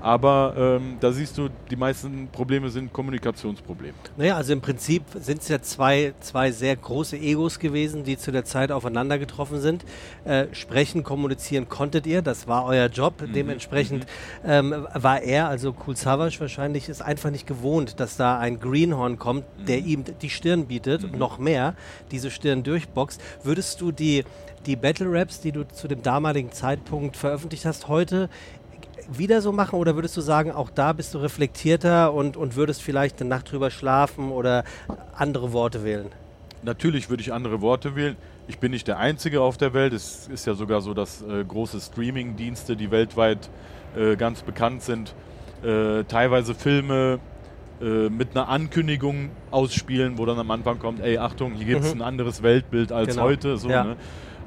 [0.00, 3.94] Aber ähm, da siehst du, die meisten Probleme sind Kommunikationsprobleme.
[4.16, 8.30] Naja, also im Prinzip sind es ja zwei, zwei sehr große Egos gewesen, die zu
[8.30, 9.84] der Zeit aufeinander getroffen sind.
[10.24, 13.14] Äh, sprechen, kommunizieren konntet ihr, das war euer Job.
[13.34, 14.06] Dementsprechend
[14.44, 19.18] ähm, war er, also Cool Savage wahrscheinlich, ist einfach nicht gewohnt, dass da ein Greenhorn
[19.18, 21.74] kommt, der ihm die Stirn bietet, noch mehr,
[22.10, 23.20] diese Stirn durchboxt.
[23.42, 24.24] Würdest du die,
[24.66, 28.28] die Battle Raps, die du zu dem damaligen Zeitpunkt veröffentlicht hast, heute
[29.10, 32.82] wieder so machen oder würdest du sagen, auch da bist du reflektierter und, und würdest
[32.82, 34.64] vielleicht eine Nacht drüber schlafen oder
[35.14, 36.06] andere Worte wählen?
[36.62, 38.16] Natürlich würde ich andere Worte wählen.
[38.48, 39.92] Ich bin nicht der Einzige auf der Welt.
[39.92, 43.48] Es ist ja sogar so, dass äh, große Streaming-Dienste, die weltweit
[43.96, 45.14] äh, ganz bekannt sind,
[45.62, 47.20] äh, teilweise Filme
[47.80, 51.94] äh, mit einer Ankündigung ausspielen, wo dann am Anfang kommt, ey, Achtung, hier gibt es
[51.94, 52.00] Mhm.
[52.02, 53.22] ein anderes Weltbild als Genau.
[53.22, 53.56] heute.
[53.56, 53.84] So, Ja.
[53.84, 53.96] ne?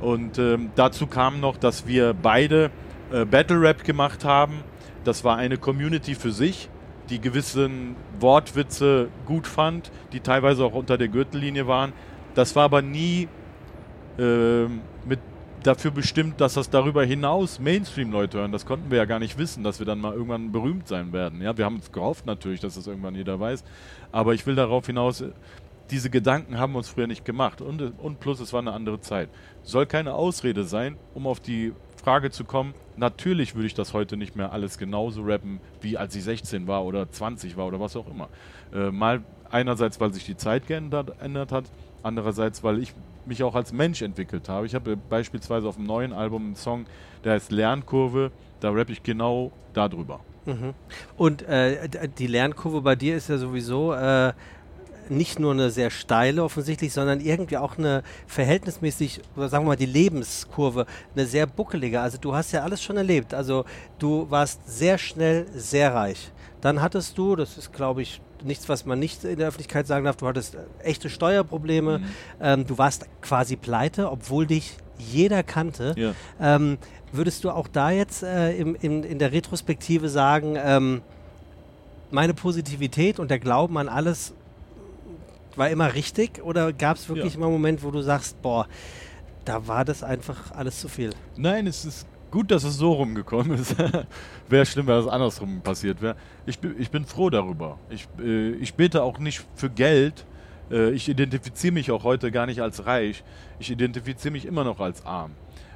[0.01, 2.71] Und ähm, dazu kam noch, dass wir beide
[3.11, 4.63] äh, Battle Rap gemacht haben.
[5.03, 6.69] Das war eine Community für sich,
[7.09, 11.93] die gewissen Wortwitze gut fand, die teilweise auch unter der Gürtellinie waren.
[12.35, 13.27] Das war aber nie
[14.17, 15.19] ähm, mit
[15.63, 18.51] dafür bestimmt, dass das darüber hinaus Mainstream-Leute hören.
[18.51, 21.41] Das konnten wir ja gar nicht wissen, dass wir dann mal irgendwann berühmt sein werden.
[21.41, 23.63] Ja, wir haben uns gehofft natürlich, dass das irgendwann jeder weiß.
[24.11, 25.31] Aber ich will darauf hinaus, äh,
[25.91, 27.61] diese Gedanken haben wir uns früher nicht gemacht.
[27.61, 29.29] Und, und plus, es war eine andere Zeit.
[29.61, 32.73] Soll keine Ausrede sein, um auf die Frage zu kommen.
[32.97, 36.83] Natürlich würde ich das heute nicht mehr alles genauso rappen, wie als ich 16 war
[36.83, 38.29] oder 20 war oder was auch immer.
[38.73, 41.65] Äh, mal einerseits, weil sich die Zeit geändert ändert hat,
[42.03, 42.93] andererseits, weil ich
[43.25, 44.65] mich auch als Mensch entwickelt habe.
[44.65, 46.85] Ich habe beispielsweise auf dem neuen Album einen Song,
[47.23, 50.21] der heißt Lernkurve, da rappe ich genau darüber.
[51.17, 51.87] Und äh,
[52.17, 54.33] die Lernkurve bei dir ist ja sowieso äh,
[55.11, 59.75] nicht nur eine sehr steile offensichtlich, sondern irgendwie auch eine verhältnismäßig, oder sagen wir mal
[59.75, 62.01] die Lebenskurve, eine sehr buckelige.
[62.01, 63.33] Also du hast ja alles schon erlebt.
[63.33, 63.65] Also
[63.99, 66.31] du warst sehr schnell sehr reich.
[66.61, 70.05] Dann hattest du, das ist glaube ich nichts, was man nicht in der Öffentlichkeit sagen
[70.05, 72.05] darf, du hattest äh, echte Steuerprobleme, Mhm.
[72.41, 75.93] ähm, du warst quasi pleite, obwohl dich jeder kannte.
[75.97, 76.13] Ja.
[76.39, 76.77] Ähm,
[77.11, 81.01] würdest du auch da jetzt äh, im, im, in der Retrospektive sagen, ähm,
[82.09, 84.33] meine Positivität und der Glauben an alles
[85.57, 86.41] war immer richtig?
[86.43, 87.39] Oder gab es wirklich Ja.
[87.39, 88.67] mal einen Moment, wo du sagst, boah,
[89.45, 91.11] da war das einfach alles zu viel?
[91.35, 93.75] Nein, es ist gut, dass es so rumgekommen ist.
[94.49, 96.15] wäre schlimm, wenn das andersrum passiert wäre.
[96.45, 97.77] Ich, bin- ich bin froh darüber.
[97.89, 100.25] Ich, äh, ich bete auch nicht für Geld.
[100.71, 103.23] Äh, ich identifiziere mich auch heute gar nicht als reich.
[103.59, 105.31] Ich identifiziere mich immer noch als arm.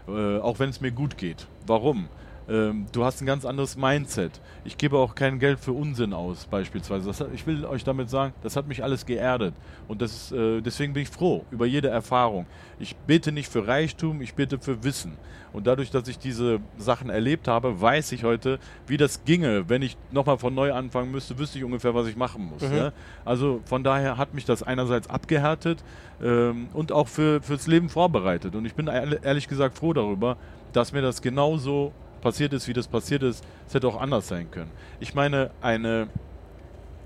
[0.07, 1.47] Äh, auch wenn es mir gut geht.
[1.67, 2.07] Warum?
[2.47, 4.39] Ähm, du hast ein ganz anderes Mindset.
[4.63, 7.07] Ich gebe auch kein Geld für Unsinn aus, beispielsweise.
[7.07, 9.55] Das ich will euch damit sagen, das hat mich alles geerdet.
[9.87, 12.45] Und das ist, äh, deswegen bin ich froh über jede Erfahrung.
[12.79, 15.13] Ich bete nicht für Reichtum, ich bete für Wissen.
[15.53, 19.69] Und dadurch, dass ich diese Sachen erlebt habe, weiß ich heute, wie das ginge.
[19.69, 22.61] Wenn ich nochmal von neu anfangen müsste, wüsste ich ungefähr, was ich machen muss.
[22.61, 22.91] Ja?
[23.23, 25.83] Also von daher hat mich das einerseits abgehärtet
[26.21, 28.53] ähm, und auch für, fürs Leben vorbereitet.
[28.53, 30.35] Und ich bin ehrlich gesagt froh darüber,
[30.73, 31.93] dass mir das genauso
[32.25, 33.45] passiert ist, wie das passiert ist.
[33.67, 34.71] Es hätte auch anders sein können.
[34.99, 36.07] Ich meine, eine,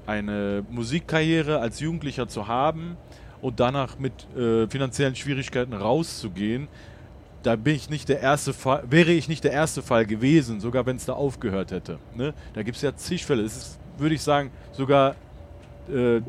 [0.07, 2.95] eine Musikkarriere als Jugendlicher zu haben
[3.41, 6.69] und danach mit äh, finanziellen Schwierigkeiten rauszugehen,
[7.43, 10.85] da bin ich nicht der erste Fall, wäre ich nicht der erste Fall gewesen, sogar
[10.85, 11.99] wenn es da aufgehört hätte.
[12.15, 12.33] Ne?
[12.53, 13.43] Da gibt es ja zig Fälle.
[13.43, 15.17] Es ist, würde ich sagen, sogar
[15.91, 16.21] äh,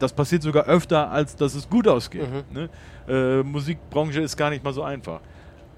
[0.00, 2.26] das passiert sogar öfter, als dass es gut ausgeht.
[2.52, 2.68] Ne?
[3.08, 5.20] Äh, Musikbranche ist gar nicht mal so einfach.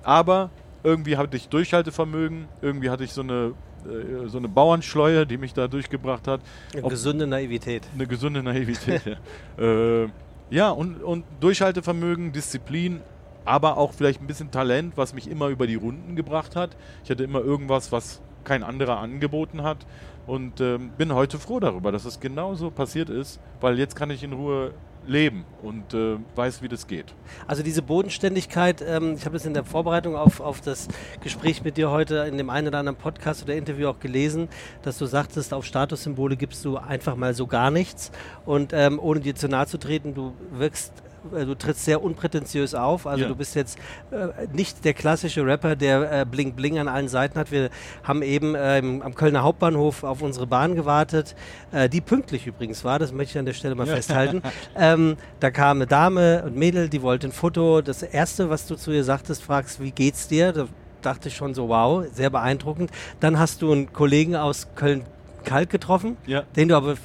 [0.02, 0.50] Aber
[0.84, 3.54] irgendwie hatte ich Durchhaltevermögen, irgendwie hatte ich so eine,
[3.86, 6.40] äh, so eine Bauernschleue, die mich da durchgebracht hat.
[6.72, 7.82] Eine gesunde Naivität.
[7.94, 9.02] Eine gesunde Naivität,
[9.58, 10.02] ja.
[10.02, 10.08] Äh,
[10.50, 13.00] ja, und, und Durchhaltevermögen, Disziplin,
[13.46, 16.76] aber auch vielleicht ein bisschen Talent, was mich immer über die Runden gebracht hat.
[17.02, 19.86] Ich hatte immer irgendwas, was kein anderer angeboten hat.
[20.26, 24.22] Und ähm, bin heute froh darüber, dass es genauso passiert ist, weil jetzt kann ich
[24.22, 24.72] in Ruhe
[25.06, 27.14] leben und äh, weiß, wie das geht.
[27.46, 30.88] Also diese Bodenständigkeit, ähm, ich habe das in der Vorbereitung auf, auf das
[31.20, 34.48] Gespräch mit dir heute in dem einen oder anderen Podcast oder Interview auch gelesen,
[34.82, 38.10] dass du sagtest, auf Statussymbole gibst du einfach mal so gar nichts.
[38.44, 40.92] Und ähm, ohne dir zu nahe zu treten, du wirkst
[41.30, 43.06] du trittst sehr unprätentiös auf.
[43.06, 43.28] Also ja.
[43.28, 43.78] du bist jetzt
[44.10, 47.50] äh, nicht der klassische Rapper, der äh, Bling Bling an allen Seiten hat.
[47.50, 47.70] Wir
[48.02, 51.34] haben eben äh, am Kölner Hauptbahnhof auf unsere Bahn gewartet,
[51.72, 54.42] äh, die pünktlich übrigens war, das möchte ich an der Stelle mal festhalten.
[54.76, 57.80] ähm, da kam eine Dame und Mädel, die wollte ein Foto.
[57.80, 60.52] Das Erste, was du zu ihr sagtest, fragst, wie geht's dir?
[60.52, 60.66] Da
[61.02, 62.90] dachte ich schon so, wow, sehr beeindruckend.
[63.20, 66.42] Dann hast du einen Kollegen aus Köln-Kalk getroffen, ja.
[66.56, 66.96] den du aber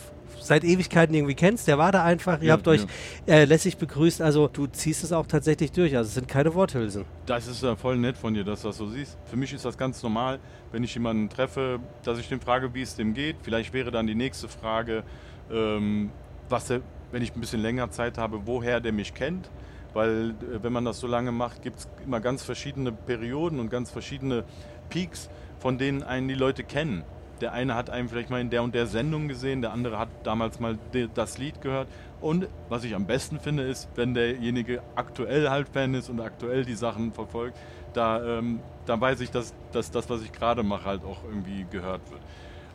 [0.50, 2.86] seit Ewigkeiten irgendwie kennst, der war da einfach, ihr ja, habt euch
[3.26, 3.36] ja.
[3.36, 7.06] äh, lässig begrüßt, also du ziehst es auch tatsächlich durch, also es sind keine Worthülsen.
[7.26, 9.18] Das ist ja voll nett von dir, dass du das so siehst.
[9.26, 10.40] Für mich ist das ganz normal,
[10.72, 13.38] wenn ich jemanden treffe, dass ich den frage, wie es dem geht.
[13.44, 15.04] Vielleicht wäre dann die nächste Frage,
[15.52, 16.10] ähm,
[16.50, 16.82] was der,
[17.12, 19.50] wenn ich ein bisschen länger Zeit habe, woher der mich kennt.
[19.94, 23.70] Weil äh, wenn man das so lange macht, gibt es immer ganz verschiedene Perioden und
[23.70, 24.44] ganz verschiedene
[24.90, 27.04] Peaks, von denen einen die Leute kennen.
[27.42, 30.10] Der eine hat einen vielleicht mal in der und der Sendung gesehen, der andere hat
[30.24, 30.78] damals mal
[31.14, 31.88] das Lied gehört.
[32.22, 36.66] Und was ich am besten finde, ist, wenn derjenige aktuell halt Fan ist und aktuell
[36.66, 37.58] die Sachen verfolgt,
[37.94, 41.66] da, ähm, da weiß ich, dass, dass das, was ich gerade mache, halt auch irgendwie
[41.72, 42.22] gehört wird.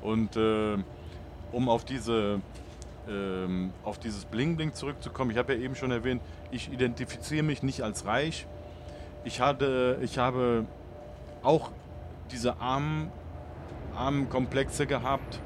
[0.02, 0.82] Und äh,
[1.52, 2.40] um auf diese
[3.08, 7.62] ähm, auf dieses Bling Bling zurückzukommen, ich habe ja eben schon erwähnt, ich identifiziere mich
[7.62, 8.46] nicht als reich.
[9.24, 10.64] Ich, hatte, ich habe
[11.42, 11.70] auch
[12.30, 13.10] diese armen
[13.96, 15.40] armen Komplexe gehabt.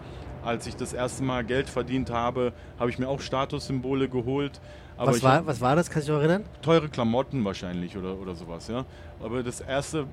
[0.44, 4.60] Als ich das erste Mal Geld verdient habe, habe ich mir auch Statussymbole geholt.
[4.96, 5.90] Aber was, war, was war das?
[5.90, 6.44] Kannst du dich erinnern?
[6.62, 8.84] Teure Klamotten wahrscheinlich oder, oder sowas, ja.
[9.22, 10.06] Aber das erste,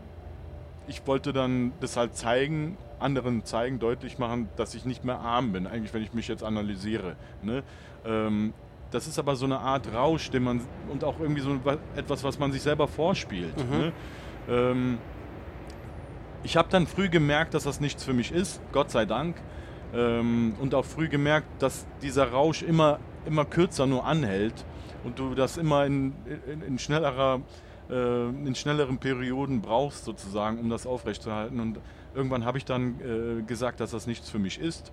[0.88, 5.52] ich wollte dann das halt zeigen, anderen zeigen, deutlich machen, dass ich nicht mehr arm
[5.52, 7.16] bin, eigentlich, wenn ich mich jetzt analysiere.
[7.42, 7.64] Ne?
[8.06, 8.54] Ähm,
[8.92, 11.60] das ist aber so eine Art Rausch, den man und auch irgendwie so
[11.96, 13.58] etwas, was man sich selber vorspielt.
[13.58, 13.78] Mhm.
[13.78, 13.94] Ne?
[14.48, 14.98] Ähm,
[16.46, 19.36] ich habe dann früh gemerkt, dass das nichts für mich ist, Gott sei Dank.
[19.94, 24.66] Ähm, und auch früh gemerkt, dass dieser Rausch immer, immer kürzer nur anhält
[25.04, 26.14] und du das immer in,
[26.52, 27.42] in, in schnellerer,
[27.90, 31.60] äh, in schnelleren Perioden brauchst sozusagen, um das aufrechtzuerhalten.
[31.60, 31.80] Und
[32.14, 34.92] irgendwann habe ich dann äh, gesagt, dass das nichts für mich ist.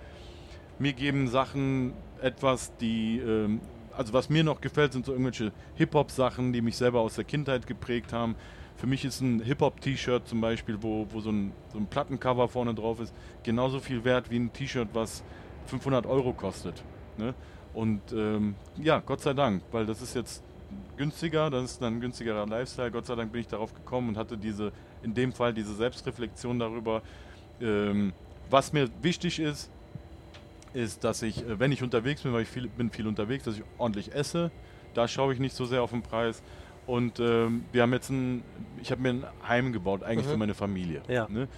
[0.79, 3.59] Mir geben Sachen etwas, die, äh,
[3.95, 7.67] also was mir noch gefällt, sind so irgendwelche Hip-Hop-Sachen, die mich selber aus der Kindheit
[7.67, 8.37] geprägt haben.
[8.83, 12.75] Für mich ist ein Hip-Hop-T-Shirt zum Beispiel, wo, wo so, ein, so ein Plattencover vorne
[12.75, 13.15] drauf ist,
[13.45, 15.23] genauso viel wert wie ein T-Shirt, was
[15.67, 16.83] 500 Euro kostet.
[17.17, 17.33] Ne?
[17.75, 20.43] Und ähm, ja, Gott sei Dank, weil das ist jetzt
[20.97, 22.91] günstiger, das ist dann ein günstigerer Lifestyle.
[22.91, 24.73] Gott sei Dank bin ich darauf gekommen und hatte diese,
[25.05, 27.03] in dem Fall diese Selbstreflexion darüber.
[27.61, 28.13] Ähm,
[28.51, 29.71] was mir wichtig ist,
[30.75, 33.55] ist, dass ich, äh, wenn ich unterwegs bin, weil ich viel, bin viel unterwegs, dass
[33.55, 34.51] ich ordentlich esse.
[34.93, 36.43] Da schaue ich nicht so sehr auf den Preis.
[36.87, 38.43] Und ähm, wir haben jetzt ein,
[38.81, 40.31] ich habe mir ein Heim gebaut, eigentlich mhm.
[40.31, 41.03] für meine Familie.
[41.09, 41.29] Ja.
[41.29, 41.49] Ne?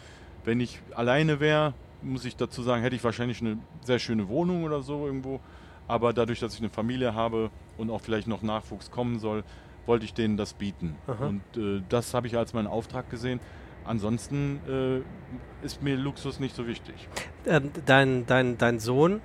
[0.45, 4.65] Wenn ich alleine wäre, muss ich dazu sagen, hätte ich wahrscheinlich eine sehr schöne Wohnung
[4.65, 5.41] oder so irgendwo.
[5.89, 9.45] Aber dadurch, dass ich eine Familie habe und auch vielleicht noch Nachwuchs kommen soll,
[9.87, 10.97] wollte ich denen das bieten.
[11.07, 11.27] Aha.
[11.27, 13.41] Und äh, das habe ich als meinen Auftrag gesehen.
[13.85, 16.95] Ansonsten äh, ist mir Luxus nicht so wichtig.
[17.47, 19.21] Ähm, dein, dein, dein Sohn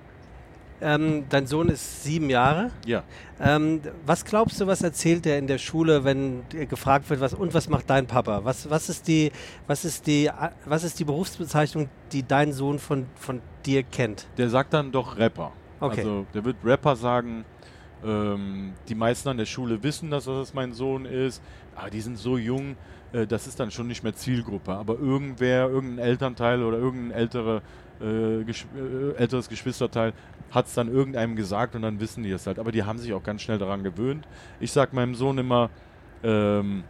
[0.82, 2.72] ähm, dein Sohn ist sieben Jahre.
[2.86, 3.04] Ja.
[3.40, 7.54] Ähm, was glaubst du, was erzählt er in der Schule, wenn gefragt wird, was und
[7.54, 8.42] was macht dein Papa?
[8.44, 9.32] Was, was, ist, die,
[9.68, 10.30] was, ist, die,
[10.66, 14.28] was ist die Berufsbezeichnung, die dein Sohn von, von dir kennt?
[14.38, 15.52] Der sagt dann doch Rapper.
[15.80, 16.02] Okay.
[16.02, 17.46] Also der wird Rapper sagen.
[18.04, 21.42] Ähm, die meisten an der Schule wissen, dass das mein Sohn ist.
[21.76, 22.76] Aber die sind so jung,
[23.12, 24.74] äh, das ist dann schon nicht mehr Zielgruppe.
[24.74, 27.62] Aber irgendwer, irgendein Elternteil oder irgendein ältere,
[28.02, 30.14] äh, gesch äh, älteres Geschwisterteil
[30.52, 32.60] hat es dann irgendeinem gesagt und dann wissen die es halt.
[32.60, 34.28] Aber die haben sich auch ganz schnell daran gewöhnt.
[34.60, 35.70] Ich sage meinem Sohn immer,
[36.24, 36.84] ähm,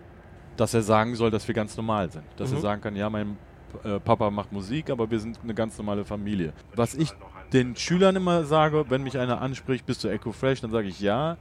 [0.56, 2.24] dass er sagen soll, dass wir ganz normal sind.
[2.38, 2.58] Dass mhm.
[2.58, 3.38] er sagen kann, ja, mein
[3.84, 6.54] äh, Papa macht Musik, aber wir sind eine ganz normale Familie.
[6.76, 7.12] Was ich
[7.54, 11.00] den Schülern immer sage, wenn mich einer anspricht, bist du Echo Fresh, dann sage ich
[11.00, 11.38] ja.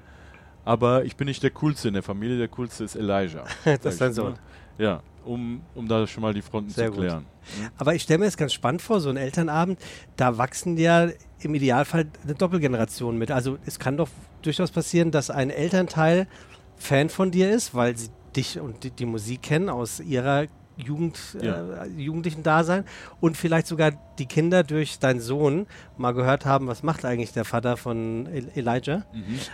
[0.65, 3.45] Aber ich bin nicht der Coolste in der Familie, der Coolste ist Elijah.
[3.65, 4.35] das ist dein Sohn.
[4.77, 7.21] Ja, um, um da schon mal die Fronten Sehr zu klären.
[7.61, 7.69] Mhm.
[7.77, 9.79] Aber ich stelle mir das ganz spannend vor, so ein Elternabend,
[10.17, 11.09] da wachsen ja
[11.41, 13.31] im Idealfall eine Doppelgeneration mit.
[13.31, 14.09] Also es kann doch
[14.43, 16.27] durchaus passieren, dass ein Elternteil
[16.77, 21.19] Fan von dir ist, weil sie dich und die, die Musik kennen aus ihrer Jugend,
[21.43, 21.83] Ja.
[21.85, 22.85] äh, jugendlichen Dasein
[23.21, 27.45] und vielleicht sogar die Kinder durch deinen Sohn mal gehört haben, was macht eigentlich der
[27.45, 29.05] Vater von El Elijah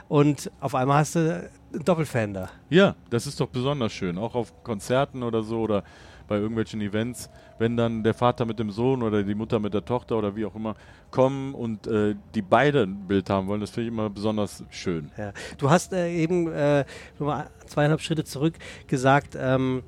[0.09, 1.51] und auf einmal hast du
[1.83, 2.49] da.
[2.71, 4.19] Ja, das ist doch besonders schön.
[4.19, 5.85] Auch auf Konzerten oder so oder
[6.27, 9.85] bei irgendwelchen Events, wenn dann der Vater mit dem Sohn oder die Mutter mit der
[9.85, 10.75] Tochter oder wie auch immer
[11.11, 15.11] kommen und äh, die beide ein Bild haben wollen, das finde ich immer besonders schön.
[15.17, 15.33] Ja.
[15.59, 16.85] Du hast äh, eben äh,
[17.19, 18.55] mal zweieinhalb Schritte zurück
[18.87, 19.83] gesagt, ähm,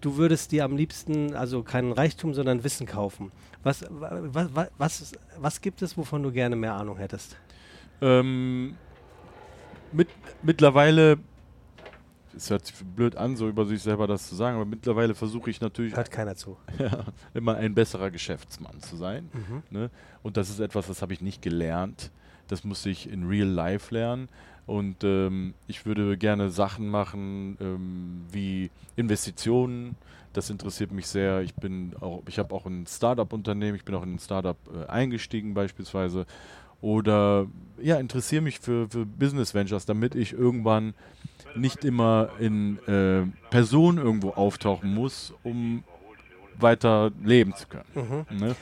[0.00, 3.32] du würdest dir am liebsten also keinen Reichtum, sondern Wissen kaufen.
[3.62, 7.36] Was, was, was, was, was gibt es, wovon du gerne mehr Ahnung hättest?
[8.02, 8.76] Ähm,
[9.94, 10.08] mit,
[10.42, 11.18] mittlerweile,
[12.36, 15.50] es hört sich blöd an, so über sich selber das zu sagen, aber mittlerweile versuche
[15.50, 16.56] ich natürlich Hört keiner zu.
[16.78, 19.30] ja, immer ein besserer Geschäftsmann zu sein.
[19.32, 19.62] Mhm.
[19.70, 19.90] Ne?
[20.22, 22.10] Und das ist etwas, das habe ich nicht gelernt.
[22.48, 24.28] Das muss ich in real life lernen.
[24.66, 29.96] Und ähm, ich würde gerne Sachen machen ähm, wie Investitionen.
[30.32, 31.42] Das interessiert mich sehr.
[31.42, 33.76] Ich bin auch, ich habe auch ein Startup-Unternehmen.
[33.76, 36.26] Ich bin auch in ein Startup äh, eingestiegen beispielsweise.
[36.80, 37.46] Oder
[37.82, 40.94] ja, interessiere mich für, für Business Ventures, damit ich irgendwann
[41.56, 45.84] nicht immer in äh, Person irgendwo auftauchen muss, um
[46.58, 48.26] weiter leben zu können.
[48.30, 48.38] Mhm.
[48.38, 48.56] Ne?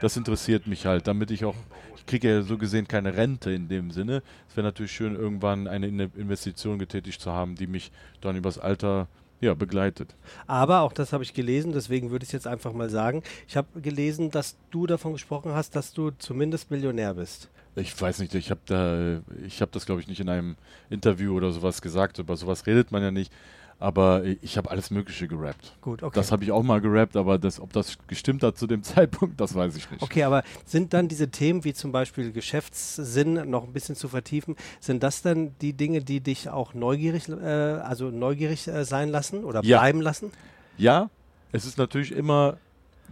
[0.00, 1.54] Das interessiert mich halt, damit ich auch,
[1.96, 4.22] ich kriege ja so gesehen keine Rente in dem Sinne.
[4.48, 8.58] Es wäre natürlich schön, irgendwann eine In- Investition getätigt zu haben, die mich dann übers
[8.58, 9.08] Alter
[9.40, 10.14] ja, begleitet.
[10.46, 13.22] Aber auch das habe ich gelesen, deswegen würde ich es jetzt einfach mal sagen.
[13.46, 17.50] Ich habe gelesen, dass du davon gesprochen hast, dass du zumindest Millionär bist.
[17.76, 20.56] Ich weiß nicht, ich habe da, ich habe das glaube ich nicht in einem
[20.90, 22.18] Interview oder sowas gesagt.
[22.18, 23.32] Über sowas redet man ja nicht.
[23.80, 25.76] Aber ich habe alles Mögliche gerappt.
[25.80, 26.14] Gut, okay.
[26.14, 29.40] Das habe ich auch mal gerappt, aber das, ob das gestimmt hat zu dem Zeitpunkt,
[29.40, 30.00] das weiß ich nicht.
[30.00, 34.54] Okay, aber sind dann diese Themen wie zum Beispiel Geschäftssinn noch ein bisschen zu vertiefen,
[34.80, 39.44] sind das dann die Dinge, die dich auch neugierig, äh, also neugierig äh, sein lassen
[39.44, 39.78] oder Ja.
[39.78, 40.30] bleiben lassen?
[40.78, 41.10] Ja,
[41.50, 42.58] es ist natürlich immer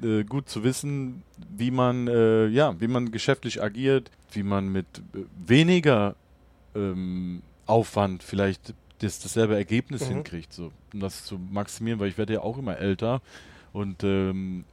[0.02, 1.22] äh, gut zu wissen,
[1.56, 6.14] wie man, äh, ja, wie man geschäftlich agiert, wie man mit äh, weniger
[6.74, 10.14] ähm, Aufwand vielleicht das, dasselbe Ergebnis Mhm.
[10.14, 13.20] hinkriegt, so, um das zu maximieren, weil ich werde ja auch immer älter
[13.72, 14.64] und ähm,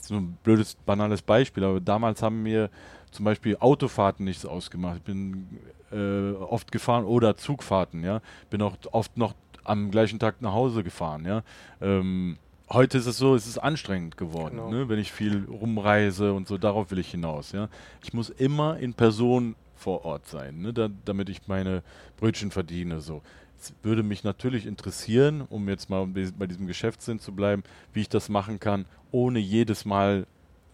[0.00, 2.70] so ein blödes, banales Beispiel, aber damals haben mir
[3.10, 4.96] zum Beispiel Autofahrten nichts ausgemacht.
[4.98, 5.46] Ich bin
[5.92, 8.20] äh, oft gefahren oder Zugfahrten, ja.
[8.50, 11.42] Bin auch oft noch am gleichen Tag nach Hause gefahren, ja.
[11.80, 12.36] Ähm,
[12.70, 14.70] heute ist es so, es ist anstrengend geworden, Genau.
[14.70, 17.68] ne, wenn ich viel rumreise und so, darauf will ich hinaus, ja.
[18.02, 21.82] Ich muss immer in Person vor Ort sein, ne, da, damit ich meine
[22.16, 23.22] Brötchen verdiene, so.
[23.60, 27.62] Es würde mich natürlich interessieren, um jetzt mal bei diesem Geschäftssinn zu bleiben,
[27.94, 30.26] wie ich das machen kann, ohne jedes Mal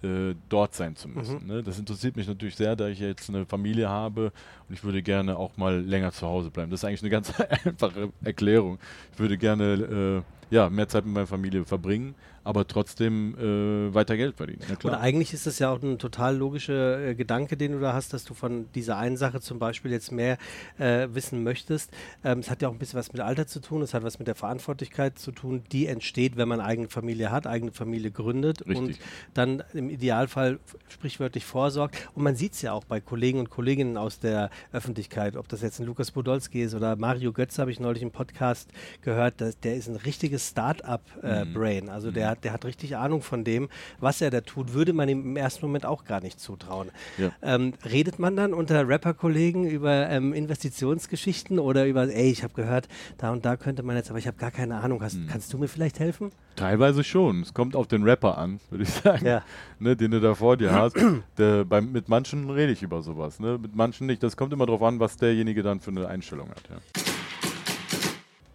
[0.03, 1.47] äh, dort sein zu müssen.
[1.47, 1.63] Ne?
[1.63, 4.33] Das interessiert mich natürlich sehr, da ich jetzt eine Familie habe
[4.69, 6.71] und ich würde gerne auch mal länger zu Hause bleiben.
[6.71, 7.33] Das ist eigentlich eine ganz
[7.65, 8.79] einfache Erklärung.
[9.13, 14.17] Ich würde gerne äh, ja, mehr Zeit mit meiner Familie verbringen, aber trotzdem äh, weiter
[14.17, 14.61] Geld verdienen.
[14.83, 18.13] Und eigentlich ist es ja auch ein total logischer äh, Gedanke, den du da hast,
[18.13, 20.39] dass du von dieser einen Sache zum Beispiel jetzt mehr
[20.79, 21.91] äh, wissen möchtest.
[22.25, 24.19] Ähm, es hat ja auch ein bisschen was mit Alter zu tun, es hat was
[24.19, 28.63] mit der Verantwortlichkeit zu tun, die entsteht, wenn man eigene Familie hat, eigene Familie gründet
[28.63, 29.01] und Richtig.
[29.35, 31.97] dann im Idealfall sprichwörtlich vorsorgt.
[32.15, 35.61] Und man sieht es ja auch bei Kollegen und Kolleginnen aus der Öffentlichkeit, ob das
[35.61, 38.71] jetzt ein Lukas Podolski ist oder Mario Götze, habe ich neulich im Podcast
[39.03, 41.89] gehört, dass, der ist ein richtiges Start-up-Brain.
[41.91, 45.09] also der, hat- der hat richtig Ahnung von dem, was er da tut, würde man
[45.09, 46.91] ihm im ersten Moment auch gar nicht zutrauen.
[47.19, 47.31] Ja.
[47.43, 52.89] Ähm, redet man dann unter Rapper-Kollegen über ähm, Investitionsgeschichten oder über, ey, ich habe gehört,
[53.19, 55.03] da und da könnte man jetzt, aber ich habe gar keine Ahnung.
[55.03, 56.31] Hast, Kannst du mir vielleicht helfen?
[56.57, 57.43] Teilweise schon.
[57.43, 59.43] Es kommt auf den Rapper an, würde ich sagen, Ja.
[59.79, 60.97] ne, den du da vor dir hast.
[61.39, 63.59] Der, beim, mit manchen rede ich über sowas, ne?
[63.61, 64.23] mit manchen nicht.
[64.23, 66.63] Das kommt immer darauf an, was derjenige dann für eine Einstellung hat.
[66.69, 67.03] Ja.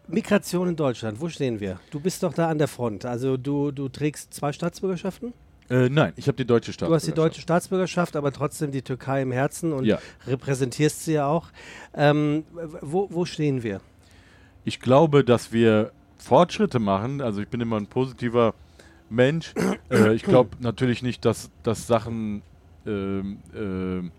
[0.08, 1.80] Migration in Deutschland, wo stehen wir?
[1.92, 3.06] Du bist doch da an der Front.
[3.06, 5.34] Also du, du trägst zwei Staatsbürgerschaften?
[5.70, 7.08] Äh, nein, ich habe die deutsche Staatsbürgerschaft.
[7.08, 9.98] Du hast die deutsche Staatsbürgerschaft, aber trotzdem die Türkei im Herzen und Ja.
[10.28, 11.48] repräsentierst sie ja auch.
[11.96, 12.44] Ähm,
[12.82, 13.82] wo, wo stehen wir?
[14.64, 17.22] Ich glaube, dass wir Fortschritte machen.
[17.22, 18.54] Also ich bin immer ein positiver
[19.10, 19.54] Mensch.
[19.92, 22.44] äh, ich glaube natürlich nicht, dass, dass Sachen,
[22.86, 24.12] ähm, ähm,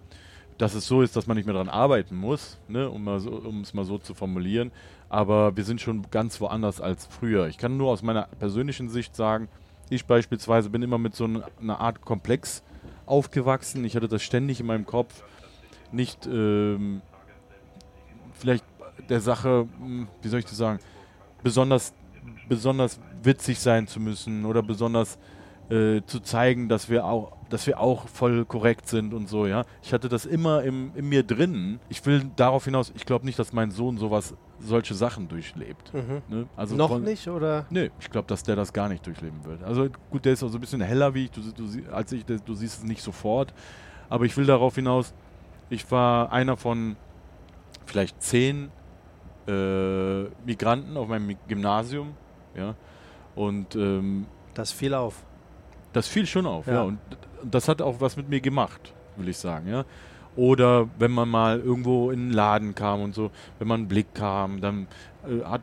[0.59, 2.89] dass es so ist, dass man nicht mehr daran arbeiten muss, ne?
[2.91, 4.73] um mal so- um es mal so zu formulieren.
[5.09, 7.47] Aber wir sind schon ganz woanders als früher.
[7.47, 9.49] Ich kann nur aus meiner persönlichen Sicht sagen,
[9.89, 12.63] ich beispielsweise bin immer mit so einer Art Komplex
[13.07, 13.85] aufgewachsen.
[13.85, 15.23] Ich hatte das ständig in meinem Kopf.
[15.93, 17.03] Nicht ähm,
[18.33, 18.65] vielleicht
[19.09, 20.81] der Sache, hm, wie soll ich das sagen,
[21.43, 21.95] besonders,
[22.49, 25.19] besonders witzig sein zu müssen oder besonders
[25.71, 29.65] äh, zu zeigen, dass wir auch, dass wir auch voll korrekt sind und so, ja.
[29.83, 31.81] Ich hatte das immer im, in mir drin.
[31.89, 35.93] Ich will darauf hinaus, ich glaube nicht, dass mein Sohn sowas, solche Sachen durchlebt.
[35.93, 36.23] Mhm.
[36.29, 36.47] Ne?
[36.57, 37.67] Also Noch von- nicht oder?
[37.71, 39.63] Nö, ich glaube, dass der das gar nicht durchleben wird.
[39.63, 42.25] Also gut, der ist auch so ein bisschen heller wie ich, du, du, als ich,
[42.25, 43.53] du siehst es nicht sofort.
[44.09, 45.13] Aber ich will darauf hinaus,
[45.69, 46.97] ich war einer von
[47.87, 48.71] vielleicht zehn
[49.47, 52.15] äh, Migranten auf meinem Gymnasium,
[52.57, 52.75] ja.
[53.35, 55.23] Und ähm, Das fiel auf.
[55.93, 56.75] das fiel schon auf, ja.
[56.75, 56.83] Ja.
[56.83, 56.99] Und,
[57.43, 59.85] und das hat auch was mit mir gemacht, will ich sagen, ja.
[60.37, 64.15] Oder wenn man mal irgendwo in einen Laden kam und so, wenn man einen Blick
[64.15, 64.87] kam, dann
[65.27, 65.63] äh, hat,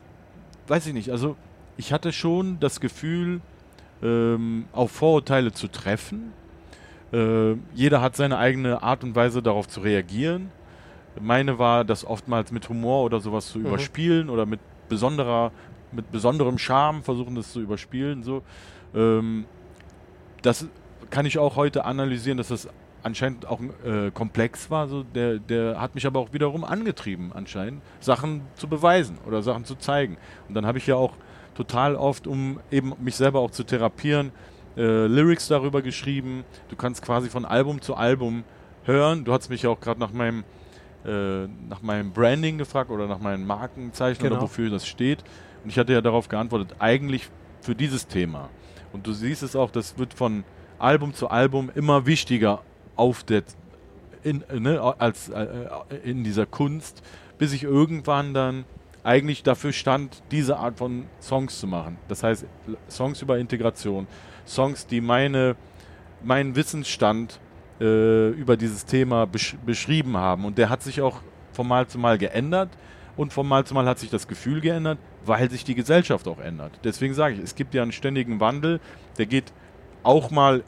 [0.66, 1.36] weiß ich nicht, also
[1.76, 3.40] ich hatte schon das Gefühl,
[4.02, 6.32] ähm, auf Vorurteile zu treffen.
[7.12, 10.50] Äh, jeder hat seine eigene Art und Weise darauf zu reagieren.
[11.20, 13.66] Meine war, das oftmals mit Humor oder sowas zu Mhm.
[13.66, 14.58] überspielen oder mit
[14.88, 15.52] besonderer,
[15.92, 18.24] mit besonderem Charme versuchen, das zu überspielen.
[18.24, 18.42] So.
[18.94, 19.44] Ähm,
[20.42, 20.66] das
[21.10, 22.68] kann ich auch heute analysieren, dass das
[23.04, 24.88] anscheinend auch äh, komplex war.
[24.88, 29.64] So der, der hat mich aber auch wiederum angetrieben, anscheinend, Sachen zu beweisen oder Sachen
[29.64, 30.16] zu zeigen.
[30.48, 31.12] Und dann habe ich ja auch
[31.54, 34.32] total oft, um eben mich selber auch zu therapieren,
[34.76, 36.44] äh, Lyrics darüber geschrieben.
[36.68, 38.42] Du kannst quasi von Album zu Album
[38.84, 39.24] hören.
[39.24, 40.44] Du hast mich ja auch gerade nach meinem
[41.04, 44.36] äh, nach meinem Branding gefragt oder nach meinen Markenzeichen Genau.
[44.36, 45.22] oder wofür das steht.
[45.62, 47.28] Und ich hatte ja darauf geantwortet, eigentlich
[47.60, 48.48] für dieses Thema.
[48.92, 50.44] Und du siehst es auch, das wird von
[50.78, 52.62] Album zu Album immer wichtiger
[52.96, 53.42] auf der
[54.22, 55.68] in, äh, ne, als äh,
[56.02, 57.02] in dieser Kunst,
[57.38, 58.64] bis ich irgendwann dann
[59.02, 61.98] eigentlich dafür stand, diese Art von Songs zu machen.
[62.08, 62.46] Das heißt,
[62.88, 64.06] Songs über Integration,
[64.46, 65.56] Songs, die meine,
[66.22, 67.38] meinen Wissensstand
[67.80, 70.46] äh, über dieses Thema besch beschrieben haben.
[70.46, 71.20] Und der hat sich auch
[71.52, 72.70] von Mal zu Mal geändert
[73.16, 76.38] und von Mal zu Mal hat sich das Gefühl geändert, weil sich die Gesellschaft auch
[76.38, 76.72] ändert.
[76.82, 78.80] Deswegen sage ich, es gibt ja einen ständigen Wandel,
[79.18, 79.52] der geht
[80.02, 80.64] auch mal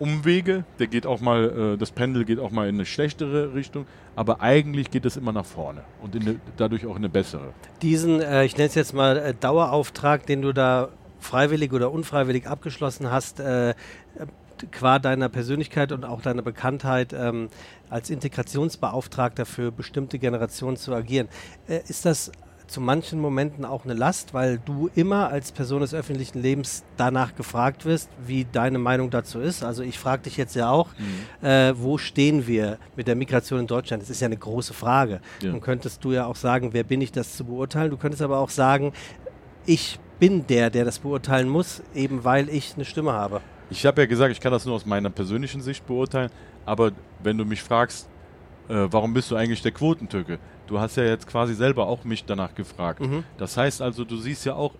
[0.00, 3.86] Umwege, der geht auch mal, äh, das Pendel geht auch mal in eine schlechtere Richtung,
[4.16, 7.52] aber eigentlich geht es immer nach vorne und in eine, dadurch auch in eine bessere.
[7.82, 10.88] Diesen, äh, ich nenne es jetzt mal äh, Dauerauftrag, den du da
[11.20, 13.42] freiwillig oder unfreiwillig abgeschlossen hast,
[14.72, 17.50] qua deiner Persönlichkeit und auch deiner Bekanntheit ähm,
[17.90, 21.28] als Integrationsbeauftragter für bestimmte Generationen zu agieren.
[21.66, 22.32] Ist das
[22.70, 27.34] zu manchen Momenten auch eine Last, weil du immer als Person des öffentlichen Lebens danach
[27.34, 29.64] gefragt wirst, wie deine Meinung dazu ist?
[29.64, 30.88] Also ich frage dich jetzt ja auch,
[31.42, 34.02] äh, wo stehen wir mit der Migration in Deutschland?
[34.02, 35.20] Das ist ja eine große Frage.
[35.42, 35.50] Ja.
[35.50, 37.90] Dann könntest du ja auch sagen, wer bin ich, das zu beurteilen?
[37.90, 38.92] Du könntest aber auch sagen,
[39.66, 43.40] ich bin der, der das beurteilen muss, eben weil ich eine Stimme habe.
[43.70, 46.30] Ich habe ja gesagt, ich kann das nur aus meiner persönlichen Sicht beurteilen,
[46.66, 46.92] aber
[47.22, 48.08] wenn du mich fragst,
[48.68, 50.38] äh, warum bist du eigentlich der Quotentücke?
[50.70, 53.00] Du hast ja jetzt quasi selber auch mich danach gefragt.
[53.00, 53.24] Mhm.
[53.38, 54.72] Das heißt also, du siehst ja auch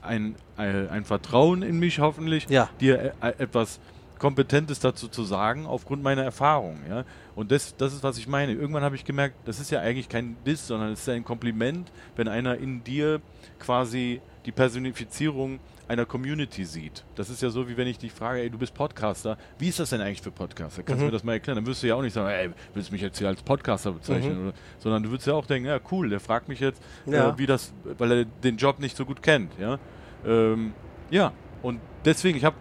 [0.00, 2.70] ein, ein, ein Vertrauen in mich hoffentlich, Ja.
[2.80, 3.80] dir äh, etwas
[4.20, 6.78] Kompetentes dazu zu sagen, aufgrund meiner Erfahrung.
[6.88, 7.04] Ja?
[7.34, 8.52] Und das, das ist, was ich meine.
[8.52, 11.90] Irgendwann habe ich gemerkt, das ist ja eigentlich kein Diss, sondern es ist ein Kompliment,
[12.14, 13.20] wenn einer in dir
[13.58, 15.58] quasi die Personifizierung
[15.88, 17.04] einer Community sieht.
[17.16, 19.78] Das ist ja so, wie wenn ich dich frage, ey, du bist Podcaster, wie ist
[19.80, 20.82] das denn eigentlich für Podcaster?
[20.82, 21.10] Kannst du Mhm.
[21.10, 21.56] mir das mal erklären?
[21.56, 23.92] Dann wirst du ja auch nicht sagen, ey, willst du mich jetzt hier als Podcaster
[23.92, 24.42] bezeichnen?
[24.42, 24.48] Mhm.
[24.48, 27.30] Oder, sondern du würdest ja auch denken, ja cool, der fragt mich jetzt, Ja.
[27.30, 29.52] äh, wie das, weil er den Job nicht so gut kennt.
[29.58, 29.78] Ja,
[30.26, 30.72] ähm,
[31.10, 31.32] ja.
[31.62, 32.56] und deswegen, ich habe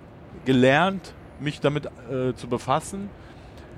[0.45, 3.09] gelernt, mich damit äh, zu befassen.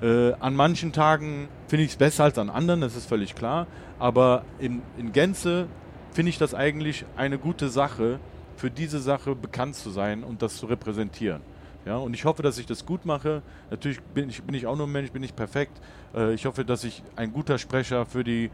[0.02, 3.66] Äh, an manchen Tagen finde ich es besser als an anderen, das ist völlig klar.
[3.98, 5.66] Aber in, in Gänze
[6.12, 8.18] finde ich das eigentlich eine gute Sache,
[8.56, 11.42] für diese Sache bekannt zu sein und das zu repräsentieren.
[11.84, 13.42] Ja, und ich hoffe, dass ich das gut mache.
[13.70, 15.80] Natürlich bin ich, bin ich auch nur ein Mensch, bin nicht perfekt.
[16.14, 18.50] Äh, ich hoffe, dass ich ein guter Sprecher für die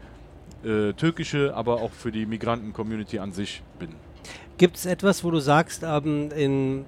[0.65, 3.89] äh, türkische, aber auch für die Migranten-Community an sich bin.
[4.57, 6.85] Gibt es etwas, wo du sagst, ähm, in,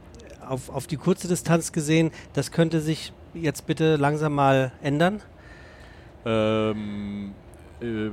[0.48, 5.22] auf, auf die kurze Distanz gesehen, das könnte sich jetzt bitte langsam mal ändern?
[6.26, 7.34] Ähm,
[7.82, 8.10] äh,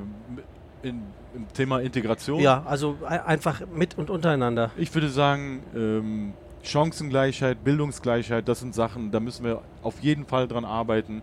[0.82, 1.03] in,
[1.35, 2.41] Im Thema Integration.
[2.41, 4.70] Ja, also ei- einfach mit und untereinander.
[4.76, 10.49] Ich würde sagen, ähm, Chancengleichheit, Bildungsgleichheit, das sind Sachen, da müssen wir auf jeden Fall
[10.49, 11.22] dran arbeiten.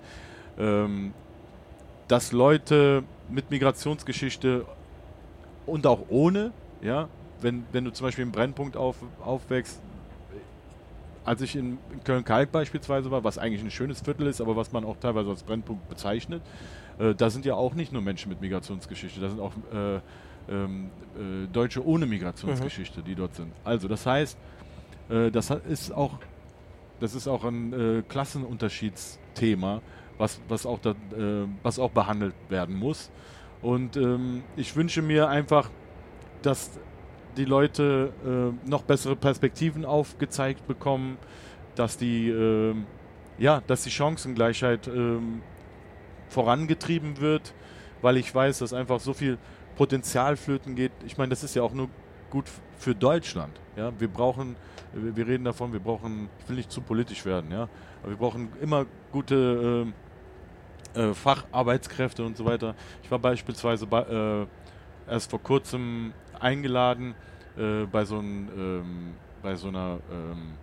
[0.57, 1.13] Ähm,
[2.07, 4.65] dass Leute mit Migrationsgeschichte
[5.65, 6.51] und auch ohne,
[6.81, 7.09] ja,
[7.41, 9.81] wenn, wenn du zum Beispiel im Brennpunkt auf, aufwächst,
[11.25, 14.85] als ich in Köln-Kalk beispielsweise war, was eigentlich ein schönes Viertel ist, aber was man
[14.85, 16.41] auch teilweise als Brennpunkt bezeichnet,
[16.99, 19.99] äh, da sind ja auch nicht nur Menschen mit Migrationsgeschichte, da sind auch äh,
[20.49, 23.51] ähm, äh, Deutsche ohne Migrationsgeschichte, die dort sind.
[23.63, 24.37] Also das heißt,
[25.09, 26.19] äh, das ist auch,
[26.99, 29.81] das ist auch ein äh, Klassenunterschiedsthema,
[30.17, 33.11] was, was, auch da, äh, was auch behandelt werden muss.
[33.61, 35.69] Und ähm, ich wünsche mir einfach,
[36.41, 36.79] dass
[37.37, 41.17] die Leute äh, noch bessere Perspektiven aufgezeigt bekommen,
[41.75, 42.85] dass die, ähm,
[43.37, 45.41] ja, dass die Chancengleichheit ähm,
[46.29, 47.53] vorangetrieben wird,
[48.01, 49.37] weil ich weiß, dass einfach so viel
[49.75, 50.91] Potenzial flöten geht.
[51.05, 51.89] Ich meine, das ist ja auch nur
[52.29, 52.45] gut
[52.77, 53.59] für Deutschland.
[53.75, 54.55] Ja, wir brauchen,
[54.93, 57.69] wir reden davon, wir brauchen, ich will nicht zu politisch werden, ja,
[58.01, 59.85] aber wir brauchen immer gute
[60.95, 62.75] äh, äh, Facharbeitskräfte und so weiter.
[63.03, 64.47] Ich war beispielsweise bei, äh,
[65.07, 67.15] erst vor kurzem eingeladen
[67.57, 70.53] äh, bei so, ein, ähm, bei so einer ähm,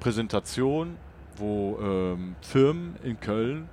[0.00, 0.96] Präsentation,
[1.36, 3.68] wo ähm, Firmen in Köln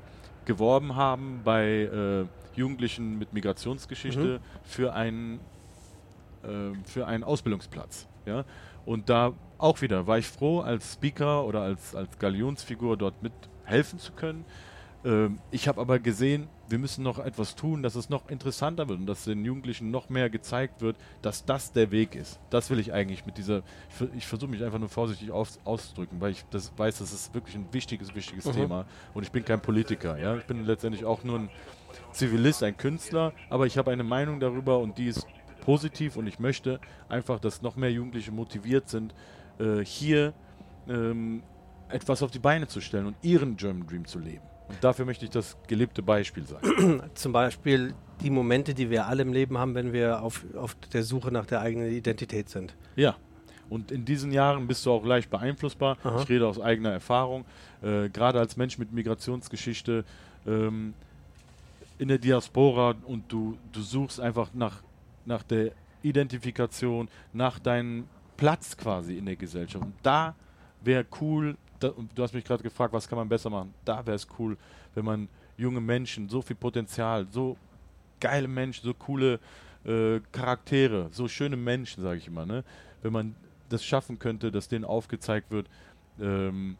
[0.45, 2.25] geworben haben bei äh,
[2.55, 4.39] Jugendlichen mit Migrationsgeschichte mhm.
[4.63, 5.39] für einen
[6.43, 8.07] äh, für einen Ausbildungsplatz.
[8.25, 8.45] Ja?
[8.85, 13.99] Und da auch wieder war ich froh, als Speaker oder als, als Galionsfigur dort mithelfen
[13.99, 14.43] zu können.
[15.03, 18.99] Ähm, ich habe aber gesehen, wir müssen noch etwas tun, dass es noch interessanter wird
[18.99, 22.39] und dass den Jugendlichen noch mehr gezeigt wird, dass das der Weg ist.
[22.49, 23.63] Das will ich eigentlich mit dieser,
[24.15, 27.55] ich, versuche mich einfach nur vorsichtig aus, auszudrücken, weil ich das weiß, das ist wirklich
[27.55, 28.53] ein wichtiges, wichtiges mhm.
[28.53, 30.17] Thema und ich bin kein Politiker.
[30.17, 30.37] Ja?
[30.37, 31.49] Ich bin letztendlich auch nur ein
[32.11, 35.25] Zivilist, ein Künstler, aber ich habe eine Meinung darüber und die ist
[35.61, 36.79] positiv und ich möchte
[37.09, 39.13] einfach, dass noch mehr Jugendliche motiviert sind,
[39.59, 40.33] äh, hier
[40.87, 41.43] ähm,
[41.89, 44.50] etwas auf die Beine zu stellen und ihren German Dream zu leben.
[44.71, 47.03] Und dafür möchte ich das gelebte Beispiel sein.
[47.13, 51.03] Zum Beispiel die Momente, die wir alle im Leben haben, wenn wir auf, auf der
[51.03, 52.75] Suche nach der eigenen Identität sind.
[52.95, 53.15] Ja.
[53.69, 55.97] Und in diesen Jahren bist du auch leicht beeinflussbar.
[56.03, 56.21] Aha.
[56.21, 57.45] Ich rede aus eigener Erfahrung.
[57.81, 60.03] Äh, Gerade als Mensch mit Migrationsgeschichte
[60.45, 60.93] ähm,
[61.97, 64.81] in der Diaspora und du, du suchst einfach nach
[65.25, 65.71] nach der
[66.03, 68.07] Identifikation, nach deinem
[68.37, 69.83] Platz quasi in der Gesellschaft.
[69.83, 70.35] Und da
[70.81, 73.73] wäre cool, da, du hast mich gerade gefragt, was kann man besser machen.
[73.85, 74.57] Da wäre es cool,
[74.95, 75.27] wenn man
[75.57, 77.57] junge Menschen, so viel Potenzial, so
[78.19, 79.39] geile Menschen, so coole
[79.85, 82.63] äh, Charaktere, so schöne Menschen, sage ich immer, ne?
[83.01, 83.35] wenn man
[83.69, 85.67] das schaffen könnte, dass denen aufgezeigt wird
[86.19, 86.77] ähm,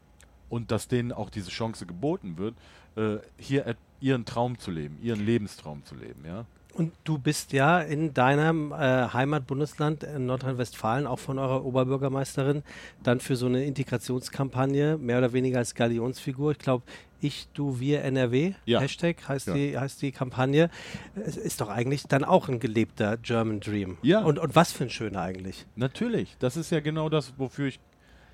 [0.48, 2.54] und dass denen auch diese Chance geboten wird,
[2.96, 6.44] äh, hier ihren Traum zu leben, ihren Lebenstraum zu leben, ja.
[6.74, 12.62] Und du bist ja in deinem äh, Heimatbundesland in Nordrhein-Westfalen auch von eurer Oberbürgermeisterin
[13.02, 16.52] dann für so eine Integrationskampagne mehr oder weniger als Galionsfigur.
[16.52, 16.84] Ich glaube,
[17.20, 18.80] ich, du, wir, NRW, ja.
[18.80, 19.54] Hashtag heißt, ja.
[19.54, 20.70] die, heißt die Kampagne.
[21.14, 23.98] Es ist doch eigentlich dann auch ein gelebter German Dream.
[24.02, 24.20] Ja.
[24.20, 25.66] Und, und was für ein schöner eigentlich.
[25.76, 26.36] Natürlich.
[26.38, 27.80] Das ist ja genau das, wofür ich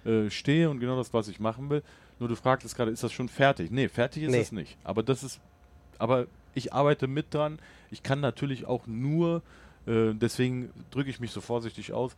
[0.04, 1.82] äh, stehe und genau das, was ich machen will.
[2.18, 3.70] Nur du fragtest gerade, ist das schon fertig?
[3.70, 4.40] Nee, fertig ist nee.
[4.40, 4.78] es nicht.
[4.84, 5.40] Aber das ist,
[5.98, 6.26] aber
[6.58, 7.58] ich arbeite mit dran.
[7.90, 9.42] Ich kann natürlich auch nur,
[9.86, 12.16] äh, deswegen drücke ich mich so vorsichtig aus,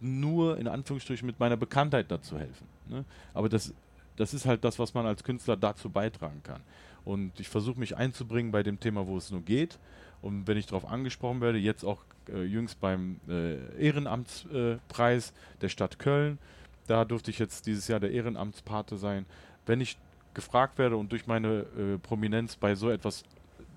[0.00, 2.66] nur in Anführungsstrichen mit meiner Bekanntheit dazu helfen.
[2.88, 3.04] Ne?
[3.34, 3.74] Aber das,
[4.16, 6.60] das ist halt das, was man als Künstler dazu beitragen kann.
[7.04, 9.78] Und ich versuche mich einzubringen bei dem Thema, wo es nur geht.
[10.20, 15.98] Und wenn ich darauf angesprochen werde, jetzt auch äh, jüngst beim äh, Ehrenamtspreis der Stadt
[15.98, 16.38] Köln,
[16.86, 19.26] da durfte ich jetzt dieses Jahr der Ehrenamtspate sein.
[19.66, 19.96] Wenn ich
[20.34, 23.24] gefragt werde und durch meine äh, Prominenz bei so etwas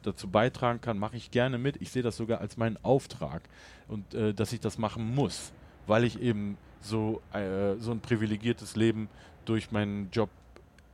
[0.02, 1.82] dazu beitragen kann, mache ich gerne mit.
[1.82, 3.44] Ich sehe das sogar als meinen Auftrag
[3.88, 5.52] und äh, dass ich das machen muss,
[5.88, 9.10] weil ich eben so, äh, so ein privilegiertes Leben
[9.46, 10.30] durch meinen Job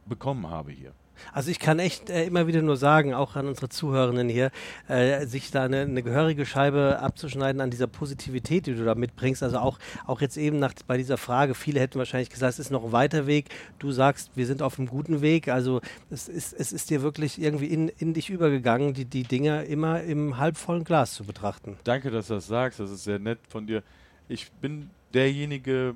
[0.06, 0.94] bekommen habe hier.
[1.34, 4.52] Also ich kann echt äh, immer wieder nur sagen, auch an unsere Zuhörenden hier,
[4.88, 9.44] äh, sich da eine, eine, gehörige Scheibe abzuschneiden an dieser Positivität, die du da mitbringst.
[9.44, 12.72] Also auch, auch jetzt eben nach, bei dieser Frage, viele hätten wahrscheinlich gesagt, es ist
[12.72, 13.50] noch ein weiter Weg.
[13.80, 15.48] Du sagst, wir sind auf einem guten Weg.
[15.48, 19.64] Also es ist, es ist dir wirklich irgendwie in, in dich übergegangen, die, die Dinge
[19.66, 21.78] immer im halbvollen Glas zu betrachten.
[21.84, 22.80] Danke, dass du das sagst.
[22.80, 23.84] Das ist sehr nett von dir.
[24.30, 25.96] Ich bin derjenige,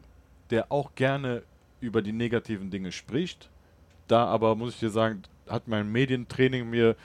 [0.49, 1.43] der auch gerne
[1.79, 3.50] über die negativen Dinge spricht
[4.11, 6.95] da aber muss ich dir sagen, hat mein Medientraining mir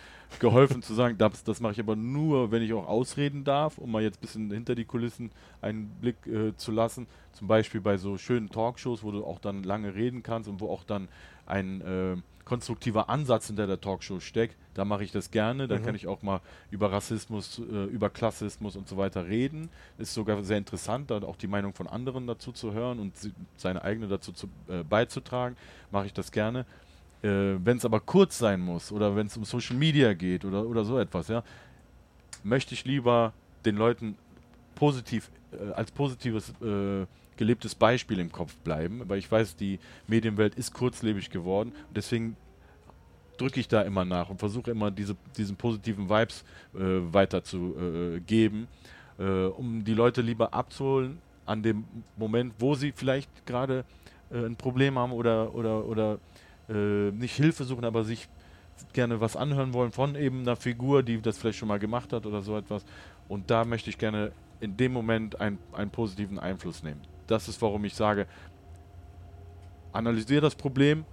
[0.41, 3.91] geholfen zu sagen, das, das mache ich aber nur, wenn ich auch ausreden darf, um
[3.93, 5.31] mal jetzt ein bisschen hinter die Kulissen
[5.63, 7.07] einen Blick äh, zu lassen.
[7.33, 10.69] Zum Beispiel bei so schönen Talkshows, wo du auch dann lange reden kannst und wo
[10.69, 11.09] auch dann
[11.47, 14.57] ein äh, konstruktiver Ansatz hinter der Talkshow steckt.
[14.75, 15.69] Da mache ich das gerne.
[15.69, 15.87] Dann mhm.
[15.87, 16.41] kann ich auch mal
[16.71, 19.69] über Rassismus, äh, über Klassismus und so weiter reden.
[19.99, 23.15] Ist sogar sehr interessant, dann auch die Meinung von anderen dazu zu hören und
[23.57, 25.57] seine eigene dazu zu, äh, beizutragen.
[25.91, 26.67] Mache ich das gerne.
[27.23, 30.67] Äh, wenn es aber kurz sein muss oder wenn es um Social Media geht oder,
[30.67, 31.43] oder so etwas, ja,
[32.45, 33.33] möchte ich lieber
[33.65, 34.17] den Leuten
[34.75, 37.07] positiv, äh, als positives äh,
[37.37, 42.37] gelebtes Beispiel im Kopf bleiben, weil ich weiß, die Medienwelt ist kurzlebig geworden deswegen
[43.37, 46.45] drücke ich da immer nach und versuche immer diese, diesen positiven Vibes
[46.75, 46.79] äh,
[47.13, 48.69] weiterzugeben,
[49.19, 51.85] äh, äh, um die Leute lieber abzuholen an dem
[52.17, 53.85] Moment, wo sie vielleicht gerade
[54.31, 56.19] äh, ein Problem haben oder, oder, oder
[56.69, 58.29] äh, nicht Hilfe suchen, aber sich
[58.93, 62.27] gerne was anhören wollen von eben einer Figur, die das vielleicht schon mal gemacht hat
[62.27, 62.85] oder so etwas.
[63.29, 67.01] Und da möchte ich gerne in dem Moment ein, einen positiven Einfluss nehmen.
[67.27, 68.27] Das ist, warum ich sage,
[69.93, 71.05] analysiere das Problem,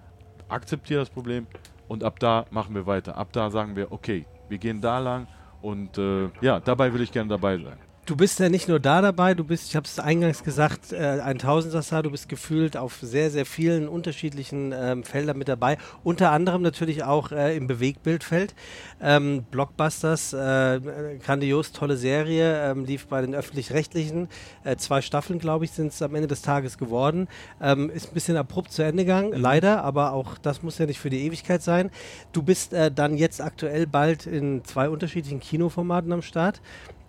[0.47, 1.47] akzeptiere das Problem
[1.87, 3.17] und ab da machen wir weiter.
[3.17, 5.27] Ab da sagen wir, okay, wir gehen da lang
[5.61, 7.77] und äh, ja, dabei will ich gerne dabei sein.
[8.05, 10.97] Du bist ja nicht nur da dabei, du bist, ich habe es eingangs gesagt, äh,
[10.97, 15.77] ein Tausendsasser, du bist gefühlt auf sehr, sehr vielen unterschiedlichen ähm, Feldern mit dabei.
[16.03, 18.55] Unter anderem natürlich auch äh, im Bewegtbildfeld.
[19.01, 20.81] Ähm, Blockbusters, äh,
[21.23, 24.27] grandios, tolle Serie, ähm, lief bei den Öffentlich-Rechtlichen.
[24.65, 27.29] Äh, zwei Staffeln, glaube ich, sind es am Ende des Tages geworden.
[27.61, 29.39] Ähm, ist ein bisschen abrupt zu Ende gegangen, mhm.
[29.39, 31.89] leider, aber auch das muss ja nicht für die Ewigkeit sein.
[32.33, 36.59] Du bist äh, dann jetzt aktuell bald in zwei unterschiedlichen Kinoformaten am Start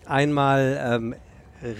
[0.06, 1.14] einmal ähm,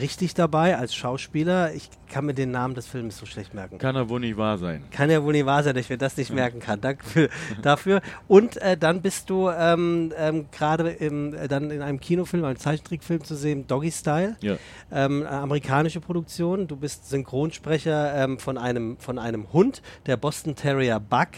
[0.00, 1.74] richtig dabei als Schauspieler.
[1.74, 3.78] Ich kann mir den Namen des Films so schlecht merken.
[3.78, 4.84] Kann er wohl nicht wahr sein.
[4.90, 6.80] Kann ja wohl nicht wahr sein, dass ich mir das nicht merken kann.
[6.80, 7.28] Danke für,
[7.62, 8.00] dafür.
[8.28, 13.24] Und äh, dann bist du ähm, ähm, gerade äh, dann in einem Kinofilm, einem Zeichentrickfilm
[13.24, 14.36] zu sehen, Doggy Style.
[14.40, 14.56] Ja.
[14.90, 16.66] Ähm, eine amerikanische Produktion.
[16.66, 21.28] Du bist Synchronsprecher ähm, von, einem, von einem Hund, der Boston Terrier Buck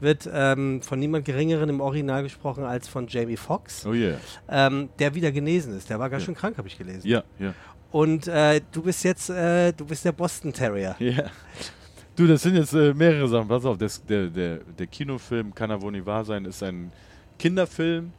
[0.00, 4.18] wird ähm, von niemand Geringeren im Original gesprochen als von Jamie Foxx, oh yeah.
[4.48, 5.90] ähm, der wieder genesen ist.
[5.90, 6.26] Der war ganz ja.
[6.26, 7.06] schön krank, habe ich gelesen.
[7.06, 7.54] Ja, ja.
[7.90, 10.96] Und äh, du bist jetzt, äh, du bist der Boston Terrier.
[10.98, 11.24] Ja.
[12.16, 13.48] Du, das sind jetzt äh, mehrere Sachen.
[13.48, 16.92] Pass auf, das, der, der, der Kinofilm Kann er wohl nicht wahr sein, ist ein
[17.38, 18.12] Kinderfilm.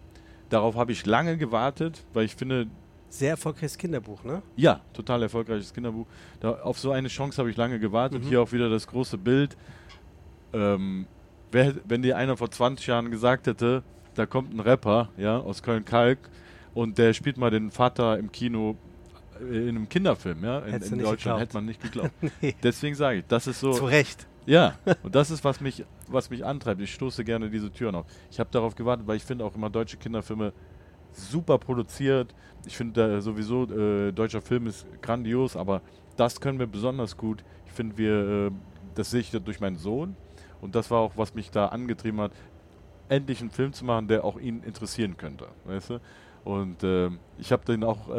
[0.49, 2.67] Darauf habe ich lange gewartet, weil ich finde.
[3.09, 4.41] Sehr erfolgreiches Kinderbuch, ne?
[4.55, 6.07] Ja, total erfolgreiches Kinderbuch.
[6.39, 8.23] Da, auf so eine Chance habe ich lange gewartet.
[8.23, 8.27] Mhm.
[8.27, 9.55] Hier auch wieder das große Bild.
[10.53, 11.05] Ähm,
[11.51, 13.83] wer, wenn dir einer vor 20 Jahren gesagt hätte,
[14.15, 16.19] da kommt ein Rapper, ja, aus Köln-Kalk
[16.73, 18.77] und der spielt mal den Vater im Kino
[19.49, 22.11] in einem Kinderfilm, ja, in, in Deutschland hätte man nicht geglaubt.
[22.41, 22.55] nee.
[22.61, 23.73] Deswegen sage ich, das ist so.
[23.73, 24.27] Zu Recht.
[24.45, 26.81] Ja, und das ist, was mich, was mich antreibt.
[26.81, 28.05] Ich stoße gerne diese Türen auf.
[28.31, 30.53] Ich habe darauf gewartet, weil ich finde auch immer deutsche Kinderfilme
[31.11, 32.33] super produziert.
[32.65, 35.81] Ich finde sowieso, äh, deutscher Film ist grandios, aber
[36.15, 37.43] das können wir besonders gut.
[37.65, 38.51] Ich finde, wir, äh,
[38.95, 40.15] das sehe ich durch meinen Sohn.
[40.61, 42.31] Und das war auch, was mich da angetrieben hat,
[43.09, 45.47] endlich einen Film zu machen, der auch ihn interessieren könnte.
[45.65, 45.99] Weißt du?
[46.43, 48.09] Und äh, ich habe den auch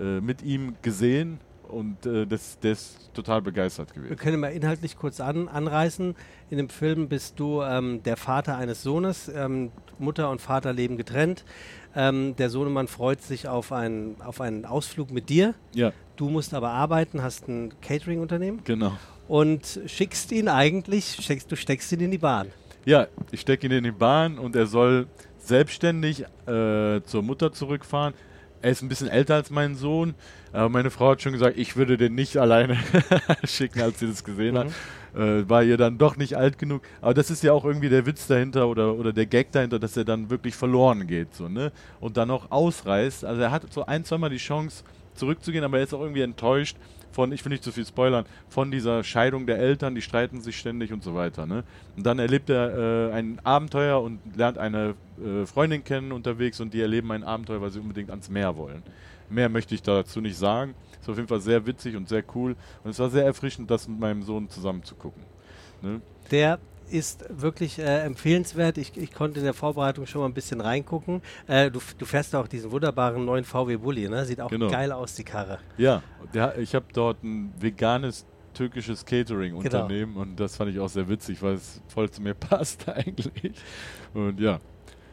[0.00, 1.38] äh, mit ihm gesehen
[1.68, 4.10] und äh, das, der ist total begeistert gewesen.
[4.10, 6.16] Wir können mal inhaltlich kurz an, anreißen.
[6.50, 9.30] In dem Film bist du ähm, der Vater eines Sohnes.
[9.32, 11.44] Ähm, Mutter und Vater leben getrennt.
[11.94, 15.54] Ähm, der Sohnemann freut sich auf einen, auf einen Ausflug mit dir.
[15.74, 15.92] Ja.
[16.16, 18.60] Du musst aber arbeiten, hast ein Catering-Unternehmen.
[18.64, 18.92] Genau
[19.30, 22.48] und schickst ihn eigentlich, steckst, du steckst ihn in die Bahn.
[22.84, 25.06] Ja, ich stecke ihn in die Bahn und er soll
[25.38, 28.12] selbstständig äh, zur Mutter zurückfahren.
[28.62, 30.14] Er ist ein bisschen älter als mein Sohn.
[30.52, 32.76] Aber meine Frau hat schon gesagt, ich würde den nicht alleine
[33.44, 34.58] schicken, als sie das gesehen mhm.
[34.58, 34.66] hat.
[35.14, 36.82] Äh, war ihr dann doch nicht alt genug.
[37.00, 39.96] Aber das ist ja auch irgendwie der Witz dahinter oder, oder der Gag dahinter, dass
[39.96, 41.34] er dann wirklich verloren geht.
[41.34, 41.72] So, ne?
[42.00, 43.24] Und dann noch ausreißt.
[43.24, 44.84] Also er hat so ein, zweimal die Chance
[45.14, 46.76] zurückzugehen, aber er ist auch irgendwie enttäuscht,
[47.12, 50.58] von, ich will nicht zu viel spoilern, von dieser Scheidung der Eltern, die streiten sich
[50.58, 51.46] ständig und so weiter.
[51.46, 51.64] Ne?
[51.96, 56.72] Und dann erlebt er äh, ein Abenteuer und lernt eine äh, Freundin kennen unterwegs und
[56.74, 58.82] die erleben ein Abenteuer, weil sie unbedingt ans Meer wollen.
[59.28, 60.74] Mehr möchte ich dazu nicht sagen.
[61.00, 62.56] Ist auf jeden Fall sehr witzig und sehr cool.
[62.84, 65.22] Und es war sehr erfrischend, das mit meinem Sohn zusammen zu gucken.
[65.82, 66.00] Ne?
[66.30, 66.58] Der
[66.92, 68.78] ist wirklich äh, empfehlenswert.
[68.78, 71.22] Ich, ich, konnte in der Vorbereitung schon mal ein bisschen reingucken.
[71.46, 74.24] Äh, du, du, fährst auch diesen wunderbaren neuen VW Bulli, ne?
[74.24, 74.68] Sieht auch genau.
[74.68, 75.58] geil aus, die Karre.
[75.78, 76.02] Ja,
[76.34, 80.22] der, ich habe dort ein veganes türkisches Catering-Unternehmen genau.
[80.22, 83.54] und das fand ich auch sehr witzig, weil es voll zu mir passt eigentlich.
[84.12, 84.60] Und ja.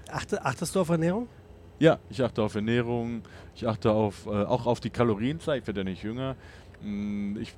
[0.10, 1.28] Achte, achtest du auf Ernährung?
[1.80, 3.22] Ja, ich achte auf Ernährung,
[3.56, 6.36] ich achte auf, äh, auch auf die Kalorienzahl, ich werde ja nicht jünger.
[6.82, 7.54] Mm, ich,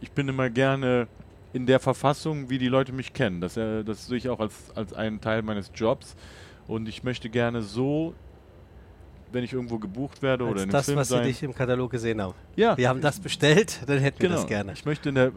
[0.00, 1.08] ich bin immer gerne
[1.52, 3.40] in der Verfassung, wie die Leute mich kennen.
[3.40, 6.16] Das, äh, das sehe ich auch als, als einen Teil meines Jobs.
[6.66, 8.14] Und ich möchte gerne so,
[9.32, 11.24] wenn ich irgendwo gebucht werde als oder in einem das, Film was sein.
[11.24, 12.34] Sie dich im Katalog gesehen haben.
[12.56, 12.76] Ja.
[12.76, 14.34] Wir haben das bestellt, dann hätten genau.
[14.34, 14.72] wir das gerne.
[14.72, 15.32] Ich möchte in der,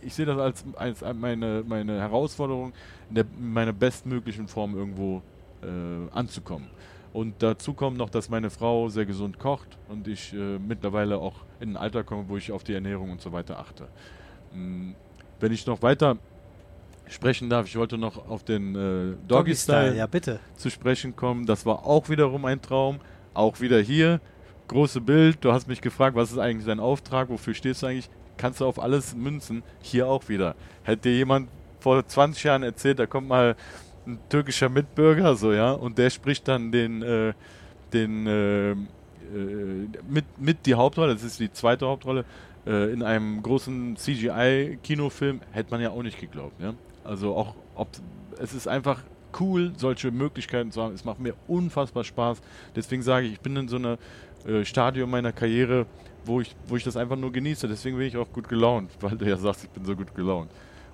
[0.00, 2.72] ich sehe das als, als meine, meine Herausforderung,
[3.08, 5.22] in, der, in meiner bestmöglichen Form irgendwo
[5.62, 5.66] äh,
[6.12, 6.68] anzukommen.
[7.12, 11.44] Und dazu kommt noch, dass meine Frau sehr gesund kocht und ich äh, mittlerweile auch
[11.60, 13.88] in ein Alter komme, wo ich auf die Ernährung und so weiter achte.
[15.40, 16.16] Wenn ich noch weiter
[17.08, 20.40] sprechen darf, ich wollte noch auf den äh, Doggy, Style, ja, bitte.
[20.56, 21.46] zu sprechen kommen.
[21.46, 23.00] Das war auch wiederum ein Traum.
[23.34, 24.20] Auch wieder hier.
[24.68, 25.38] Große Bild.
[25.42, 27.28] Du hast mich gefragt, was ist eigentlich dein Auftrag?
[27.28, 28.10] Wofür stehst du eigentlich?
[28.36, 29.62] Kannst du auf alles münzen?
[29.80, 30.54] Hier auch wieder.
[30.82, 31.48] Hätte dir jemand
[31.80, 33.54] vor 20 Jahren erzählt, da kommt mal
[34.06, 37.32] ein türkischer Mitbürger, so, ja, und der spricht dann den, äh,
[37.92, 38.76] den, äh, äh
[40.08, 42.24] mit, mit die Hauptrolle, das ist die zweite Hauptrolle,
[42.66, 46.60] äh, in einem großen CGI-Kinofilm hätte man ja auch nicht geglaubt.
[46.60, 46.74] Ja?
[47.04, 47.88] Also auch, ob,
[48.38, 49.02] es ist einfach
[49.40, 50.94] cool, solche Möglichkeiten zu haben.
[50.94, 52.40] Es macht mir unfassbar Spaß.
[52.74, 53.98] Deswegen sage ich, ich bin in so einem
[54.46, 55.86] äh, Stadium meiner Karriere,
[56.24, 57.68] wo ich, wo ich das einfach nur genieße.
[57.68, 60.50] Deswegen bin ich auch gut gelaunt, weil du ja sagst, ich bin so gut gelaunt.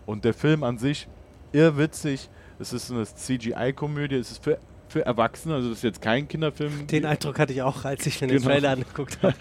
[0.07, 1.09] Und der Film an sich,
[1.53, 2.29] irrwitzig.
[2.59, 4.17] Es ist eine CGI-Komödie.
[4.17, 4.59] Es ist für,
[4.93, 6.87] für Erwachsene, also das ist jetzt kein Kinderfilm.
[6.87, 8.51] Den Eindruck hatte ich auch, als ich mir den Genau.
[8.51, 9.35] Trailer angeguckt habe.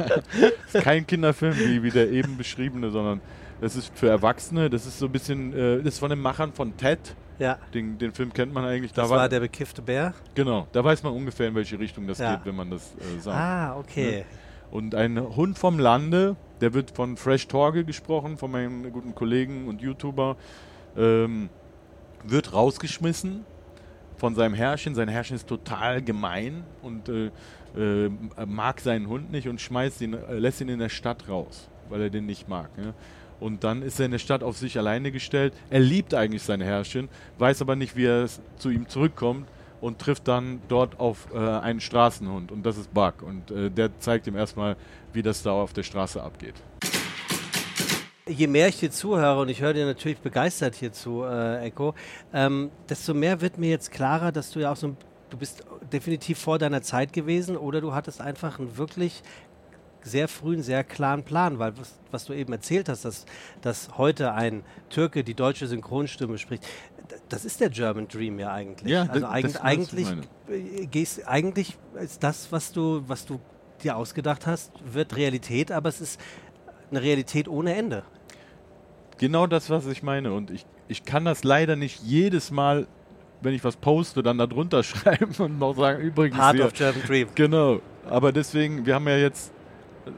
[0.68, 3.22] Es ist kein Kinderfilm wie, wie der eben beschriebene, sondern
[3.60, 4.70] das ist für Erwachsene.
[4.70, 7.00] Das ist so ein bisschen, äh, das ist von den Machern von Ted.
[7.38, 8.94] ja, Den, den Film kennt man eigentlich.
[8.94, 10.14] Da das war der bekiffte Bär.
[10.36, 12.36] Genau, da weiß man ungefähr, in welche Richtung das Ja.
[12.36, 13.38] geht, wenn man das äh, sagt.
[13.38, 14.26] Ah, okay.
[14.72, 19.68] Und ein Hund vom Lande, der wird von Fresh Torge gesprochen, von meinem guten Kollegen
[19.68, 20.38] und YouTuber,
[20.98, 21.50] ähm,
[22.24, 23.46] wird rausgeschmissen
[24.22, 24.94] von seinem Herrchen.
[24.94, 27.32] Sein Herrchen ist total gemein und äh,
[27.76, 28.10] äh,
[28.46, 32.02] mag seinen Hund nicht und schmeißt ihn, äh, lässt ihn in der Stadt raus, weil
[32.04, 32.70] er den nicht mag.
[32.78, 32.94] Ja?
[33.40, 35.56] Und dann ist er in der Stadt auf sich alleine gestellt.
[35.72, 37.10] Er liebt eigentlich sein Herrchen,
[37.40, 39.48] weiß aber nicht, wie er zu ihm zurückkommt
[39.82, 43.98] und trifft dann dort auf äh, einen Straßenhund und das ist Buck und äh, der
[43.98, 44.76] zeigt ihm erstmal,
[45.14, 46.62] wie das da auf der Straße abgeht.
[48.28, 51.96] Je mehr ich dir zuhöre, und ich höre dir natürlich begeistert hier zu, äh, Echo,
[52.34, 54.98] ähm, desto mehr wird mir jetzt klarer, dass du ja auch so ein,
[55.32, 59.24] du bist definitiv vor deiner Zeit gewesen oder du hattest einfach einen wirklich
[60.04, 63.26] sehr frühen, sehr klaren Plan, weil was, was du eben erzählt hast, dass,
[63.62, 66.66] dass heute ein Türke die deutsche Synchronstimme spricht,
[67.30, 68.92] das ist der German Dream ja eigentlich.
[68.92, 70.08] Ja, also eig eigentlich
[70.48, 73.40] äh, gehst, eigentlich ist das, was du, was du
[73.84, 76.20] dir ausgedacht hast, wird Realität, aber es ist
[76.92, 78.04] eine Realität ohne Ende.
[79.18, 80.34] Genau das, was ich meine.
[80.34, 82.88] Und ich, ich kann das leider nicht jedes Mal,
[83.42, 86.66] wenn ich was poste, dann da drunter schreiben und noch sagen, übrigens Part hier.
[86.66, 87.28] of German Dream.
[87.36, 87.82] Genau.
[88.10, 89.54] Aber deswegen, wir haben ja jetzt,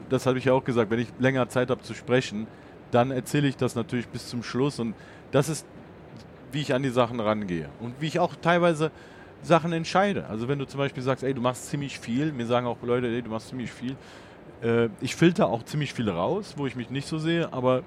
[0.08, 2.46] das habe ich ja auch gesagt, wenn ich länger Zeit habe zu sprechen,
[2.90, 4.78] dann erzähle ich das natürlich bis zum Schluss.
[4.78, 4.94] Und
[5.32, 5.66] das ist,
[6.52, 7.68] wie ich an die Sachen rangehe.
[7.80, 8.90] Und wie ich auch teilweise
[9.42, 10.26] Sachen entscheide.
[10.28, 13.08] Also wenn du zum Beispiel sagst, ey, du machst ziemlich viel, mir sagen auch Leute,
[13.08, 13.96] ey, du machst ziemlich viel.
[14.64, 17.82] Äh, ich filter auch ziemlich viel raus, wo ich mich nicht so sehe, aber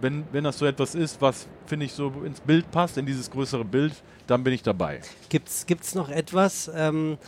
[0.00, 3.30] wenn, wenn das so etwas ist, was, finde ich, so ins Bild passt, in dieses
[3.30, 3.94] größere Bild,
[4.26, 5.00] dann bin ich dabei.
[5.28, 7.18] Gibt es noch etwas, ähm,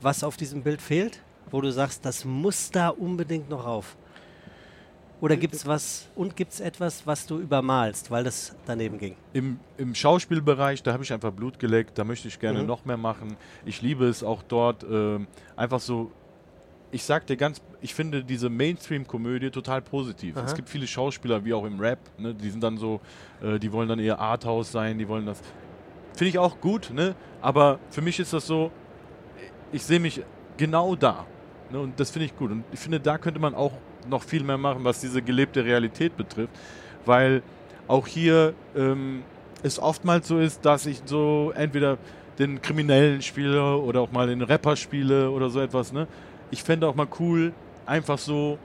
[0.00, 1.20] was auf diesem Bild fehlt,
[1.50, 3.96] wo du sagst, das muss da unbedingt noch rauf?
[5.20, 9.14] Oder gibt es was und gibt es etwas, was du übermalst, weil das daneben ging?
[9.34, 12.66] Im, Im Schauspielbereich, da habe ich einfach Blut geleckt, da möchte ich gerne Mhm.
[12.66, 13.36] noch mehr machen.
[13.64, 16.10] Ich liebe es auch dort, ähm, einfach so,
[16.92, 20.36] ich sag dir ganz, ich finde diese Mainstream-Komödie total positiv.
[20.36, 20.44] Aha.
[20.44, 23.00] Es gibt viele Schauspieler, wie auch im Rap, ne, die sind dann so,
[23.42, 25.40] äh, die wollen dann eher Arthouse sein, die wollen das.
[26.14, 27.14] Finde ich auch gut, ne?
[27.40, 28.70] aber für mich ist das so,
[29.72, 30.22] ich sehe mich
[30.58, 31.26] genau da.
[31.70, 31.80] Ne?
[31.80, 32.50] Und das finde ich gut.
[32.50, 33.72] Und ich finde, da könnte man auch
[34.06, 36.52] noch viel mehr machen, was diese gelebte Realität betrifft.
[37.06, 37.42] Weil
[37.88, 39.22] auch hier ähm,
[39.62, 41.96] es oftmals so ist, dass ich so entweder
[42.38, 45.92] den Kriminellen spiele oder auch mal den Rapper spiele oder so etwas.
[45.92, 46.06] Ne?
[46.52, 47.52] Ich fände auch mal cool,
[47.86, 48.58] einfach so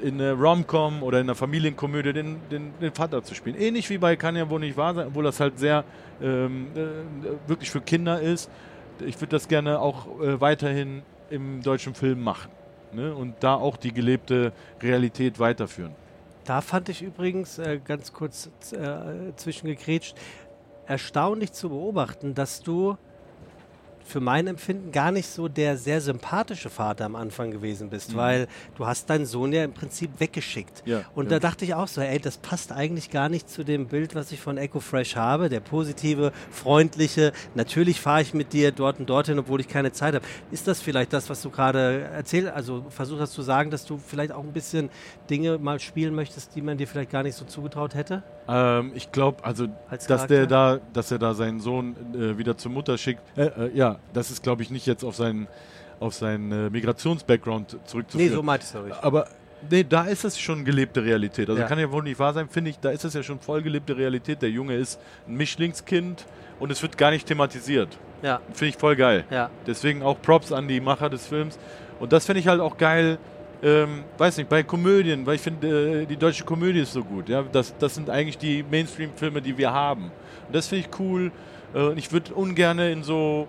[0.00, 3.56] in einer Rom-Com oder in einer Familienkomödie den, den, den Vater zu spielen.
[3.56, 5.84] Ähnlich wie bei Kann ja wohl nicht wahr sein, obwohl das halt sehr
[6.22, 8.48] ähm, äh, wirklich für Kinder ist.
[9.04, 12.50] Ich würde das gerne auch äh, weiterhin im deutschen Film machen.
[12.92, 13.12] Ne?
[13.12, 15.92] Und da auch die gelebte Realität weiterführen.
[16.44, 20.16] Da fand ich übrigens, äh, ganz kurz äh, zwischengekrätscht,
[20.86, 22.96] erstaunlich zu beobachten, dass du
[24.06, 28.16] für mein Empfinden gar nicht so der sehr sympathische Vater am Anfang gewesen bist, Mhm.
[28.16, 28.46] weil
[28.76, 30.82] du hast deinen Sohn ja im Prinzip weggeschickt.
[30.86, 31.30] Ja, Und ja.
[31.32, 34.30] da dachte ich auch so, ey, das passt eigentlich gar nicht zu dem Bild, was
[34.32, 35.48] ich von EcoFresh habe.
[35.48, 40.14] Der positive, freundliche, natürlich fahre ich mit dir dort und dorthin, obwohl ich keine Zeit
[40.14, 40.24] habe.
[40.50, 43.98] Ist das vielleicht das, was du gerade erzählt, also versucht hast zu sagen, dass du
[43.98, 44.90] vielleicht auch ein bisschen
[45.30, 48.22] Dinge mal spielen möchtest, die man dir vielleicht gar nicht so zugetraut hätte?
[48.48, 52.56] Ähm, ich glaube, also, Als dass der da, dass er da seinen Sohn äh, wieder
[52.56, 55.46] zur Mutter schickt, äh, äh, ja, das ist, glaube ich, nicht jetzt auf seinen,
[56.00, 58.32] auf seinen äh, Migrations-Background Nee, zurückzuführen.
[58.34, 59.02] so meinte ich es nicht.
[59.04, 59.26] Aber
[59.70, 61.48] nee, da ist es schon gelebte Realität.
[61.48, 61.66] Also Ja.
[61.68, 63.96] kann ja wohl nicht wahr sein, finde ich, da ist es ja schon voll gelebte
[63.96, 64.42] Realität.
[64.42, 66.24] Der Junge ist ein Mischlingskind
[66.60, 67.96] und es wird gar nicht thematisiert.
[68.22, 69.24] Ja, Finde ich voll geil.
[69.30, 69.50] ja.
[69.66, 71.58] Deswegen auch Props an die Macher des Films.
[72.00, 73.18] Und das finde ich halt auch geil,
[73.62, 77.28] ähm, weiß nicht, bei Komödien, weil ich finde, äh, die deutsche Komödie ist so gut.
[77.28, 77.42] Ja?
[77.42, 80.04] Das, das sind eigentlich die Mainstream-Filme, die wir haben.
[80.46, 81.30] Und das finde ich cool.
[81.74, 83.48] Äh, und ich würde ungern in so,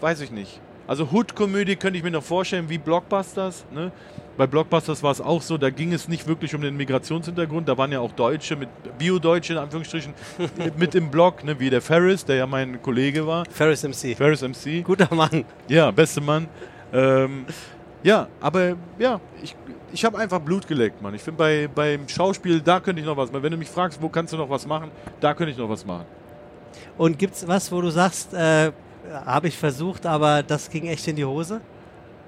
[0.00, 0.60] weiß ich nicht.
[0.86, 3.64] Also Hood-Komödie könnte ich mir noch vorstellen, wie Blockbusters.
[3.72, 3.90] Ne?
[4.36, 7.76] Bei Blockbusters war es auch so, da ging es nicht wirklich um den Migrationshintergrund, da
[7.76, 8.68] waren ja auch Deutsche, mit
[8.98, 10.14] Bio-Deutsche in Anführungsstrichen,
[10.76, 11.58] mit im Block, ne?
[11.58, 13.44] wie der Ferris, der ja mein Kollege war.
[13.50, 14.16] Ferris MC.
[14.16, 14.84] Ferris MC.
[14.84, 15.44] Guter Mann.
[15.68, 16.46] Ja, beste Mann.
[16.92, 17.46] Ähm,
[18.02, 19.56] ja, aber ja, ich,
[19.92, 21.14] ich habe einfach Blut geleckt, Mann.
[21.14, 23.42] Ich finde bei, beim Schauspiel, da könnte ich noch was machen.
[23.42, 25.84] Wenn du mich fragst, wo kannst du noch was machen, da könnte ich noch was
[25.84, 26.04] machen.
[26.96, 28.70] Und gibt es was, wo du sagst, äh,
[29.24, 31.60] habe ich versucht, aber das ging echt in die Hose?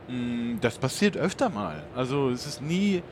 [0.09, 1.83] Mm, Das passiert öfter mal.
[1.95, 3.03] Also es ist nie,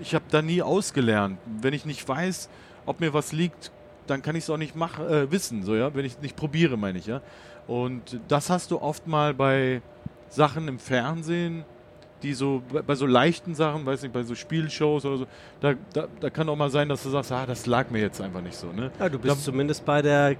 [0.00, 1.38] ich habe da nie ausgelernt.
[1.60, 2.48] Wenn ich nicht weiß,
[2.86, 3.70] ob mir was liegt,
[4.06, 6.36] dann kann ich es auch nicht mach, äh, wissen, so ja, wenn ich es nicht
[6.36, 7.20] probiere, meine ich ja.
[7.66, 9.80] Und das hast du oft mal bei
[10.28, 11.64] Sachen im Fernsehen,
[12.22, 15.26] die so bei so leichten Sachen, weiß nicht, bei so Spielshows oder so,
[15.60, 18.20] da, da, da kann auch mal sein, dass du sagst, ah, das lag mir jetzt
[18.20, 18.72] einfach nicht so.
[18.72, 18.90] Ne?
[18.98, 20.36] Ja, du bist da, zumindest bei der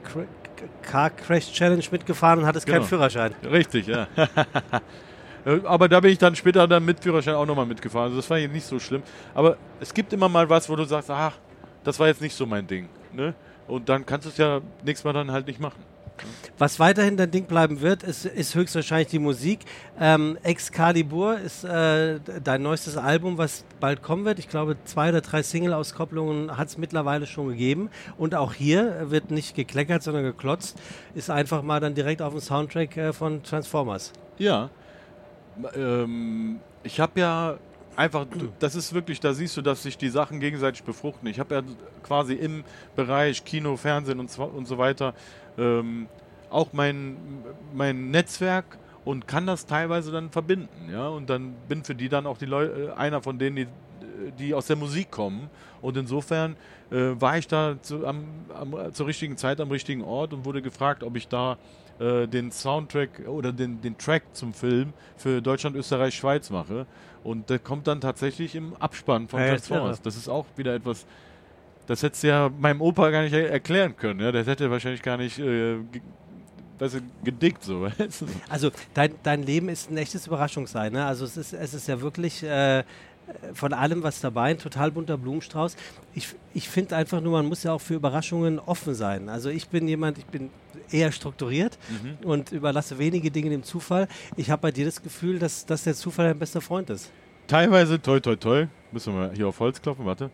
[0.82, 2.78] Car Crash Challenge mitgefahren und hattest genau.
[2.78, 3.34] keinen Führerschein.
[3.44, 4.06] Richtig, ja.
[5.64, 8.06] Aber da bin ich dann später dann mit Führerschein auch nochmal mitgefahren.
[8.06, 9.02] Also das war jetzt nicht so schlimm.
[9.34, 11.34] Aber es gibt immer mal was, wo du sagst, ach,
[11.82, 12.88] das war jetzt nicht so mein Ding.
[13.12, 13.34] Ne?
[13.66, 15.82] Und dann kannst du es ja nächstes Mal dann halt nicht machen.
[16.58, 19.60] Was weiterhin dein Ding bleiben wird, ist, ist höchstwahrscheinlich die Musik.
[19.98, 24.38] Ähm, Excalibur ist äh, dein neuestes Album, was bald kommen wird.
[24.38, 27.90] Ich glaube, zwei oder drei Single-Auskopplungen hat es mittlerweile schon gegeben.
[28.16, 30.78] Und auch hier wird nicht gekleckert, sondern geklotzt.
[31.14, 34.12] Ist einfach mal dann direkt auf dem Soundtrack äh, von Transformers.
[34.38, 34.70] Ja.
[35.74, 37.58] Ähm, ich habe ja
[37.96, 38.26] einfach,
[38.58, 41.28] das ist wirklich, da siehst du, dass sich die Sachen gegenseitig befruchten.
[41.28, 41.62] Ich habe ja
[42.02, 42.64] quasi im
[42.96, 45.14] Bereich Kino, Fernsehen und, und so weiter
[45.59, 46.09] ähm,
[46.50, 47.16] auch mein,
[47.72, 50.90] mein Netzwerk und kann das teilweise dann verbinden.
[50.90, 51.09] Ja?
[51.09, 53.66] Und dann bin für die dann auch die Leute, äh, einer von denen, die,
[54.38, 55.50] die aus der Musik kommen.
[55.80, 56.57] Und insofern
[56.90, 58.24] äh, war ich da zu, am,
[58.55, 61.59] am, zur richtigen Zeit am richtigen Ort und wurde gefragt, ob ich da
[61.98, 66.86] äh, den Soundtrack oder den, den Track zum Film für Deutschland, Österreich, Schweiz mache.
[67.24, 70.03] Und der kommt dann tatsächlich im Abspann von ja, Transformers.
[70.03, 71.07] Das ist auch wieder etwas
[71.86, 74.20] das hättest du ja meinem Opa gar nicht erklären können.
[74.20, 74.32] Ja?
[74.32, 75.76] Das hätte wahrscheinlich gar nicht äh,
[76.82, 77.64] weißt du, gedickt.
[77.64, 77.88] So.
[78.48, 80.92] also dein, dein Leben ist ein echtes Überraschungssein.
[80.92, 81.04] Ne?
[81.04, 82.82] Also es ist, es ist ja wirklich äh,
[83.54, 85.76] von allem was dabei, ein total bunter Blumenstrauß.
[86.14, 89.28] Ich, ich finde einfach nur, man muss ja auch für Überraschungen offen sein.
[89.28, 90.50] Also ich bin jemand, ich bin
[90.90, 92.26] eher strukturiert mhm.
[92.26, 94.08] und überlasse wenige Dinge dem Zufall.
[94.36, 97.10] Ich habe bei dir das Gefühl, dass, dass der Zufall dein bester Freund ist.
[97.46, 98.66] Teilweise, toi, toi, toi.
[98.90, 100.30] Müssen wir hier auf Holz klopfen, warte.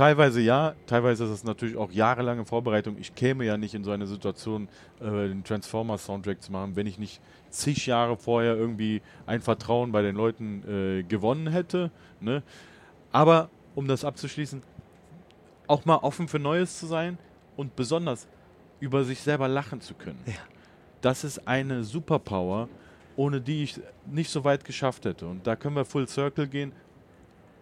[0.00, 2.96] Teilweise ja, teilweise ist es natürlich auch jahrelange Vorbereitung.
[2.98, 4.66] Ich käme ja nicht in so eine Situation,
[4.98, 7.20] äh, den Transformers-Soundtrack zu machen, wenn ich nicht
[7.50, 11.90] zig Jahre vorher irgendwie ein Vertrauen bei den Leuten äh, gewonnen hätte.
[12.18, 12.42] Ne?
[13.12, 14.62] Aber um das abzuschließen,
[15.66, 17.18] auch mal offen für Neues zu sein
[17.58, 18.26] und besonders
[18.80, 20.22] über sich selber lachen zu können.
[20.24, 20.32] Ja.
[21.02, 22.70] Das ist eine Superpower,
[23.16, 25.26] ohne die ich nicht so weit geschafft hätte.
[25.26, 26.72] Und da können wir Full Circle gehen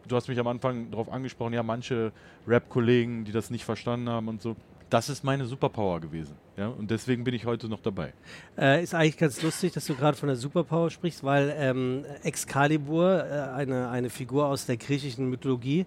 [0.09, 2.13] du hast mich am Anfang darauf angesprochen, ja, manche
[2.47, 4.57] Rap-Kollegen, die das nicht verstanden haben und so.
[4.91, 6.35] Das ist meine Superpower gewesen.
[6.57, 6.69] Ja?
[6.69, 8.15] Und deswegen bin ich heute noch dabei.
[8.57, 13.23] Äh, ist eigentlich ganz lustig, dass du gerade von der Superpower sprichst, weil ähm, Excalibur,
[13.23, 15.85] äh, eine, eine Figur aus der griechischen Mythologie,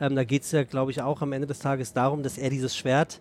[0.00, 2.48] ähm, da geht es ja, glaube ich, auch am Ende des Tages darum, dass er
[2.48, 3.20] dieses Schwert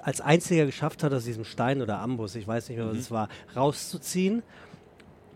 [0.00, 3.00] als einziger geschafft hat, aus diesem Stein oder Ambus, ich weiß nicht mehr, was mhm.
[3.00, 4.42] es war, rauszuziehen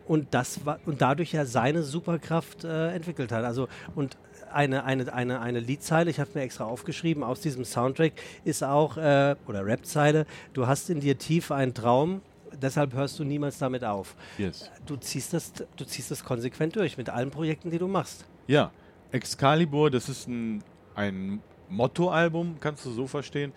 [0.07, 3.45] und das war und dadurch ja seine Superkraft äh, entwickelt hat.
[3.45, 4.17] Also und
[4.53, 8.13] eine, eine, eine, eine Liedzeile, ich habe mir extra aufgeschrieben, aus diesem Soundtrack
[8.45, 12.23] ist auch, äh, oder Rapzeile, du hast in dir tief einen Traum,
[12.61, 14.15] deshalb hörst du niemals damit auf.
[14.39, 14.71] Yes.
[14.87, 18.25] Du, ziehst das, du ziehst das konsequent durch mit allen Projekten, die du machst.
[18.47, 18.71] Ja,
[19.13, 20.63] Excalibur, das ist ein,
[20.95, 23.53] ein Motto-Album, kannst du so verstehen.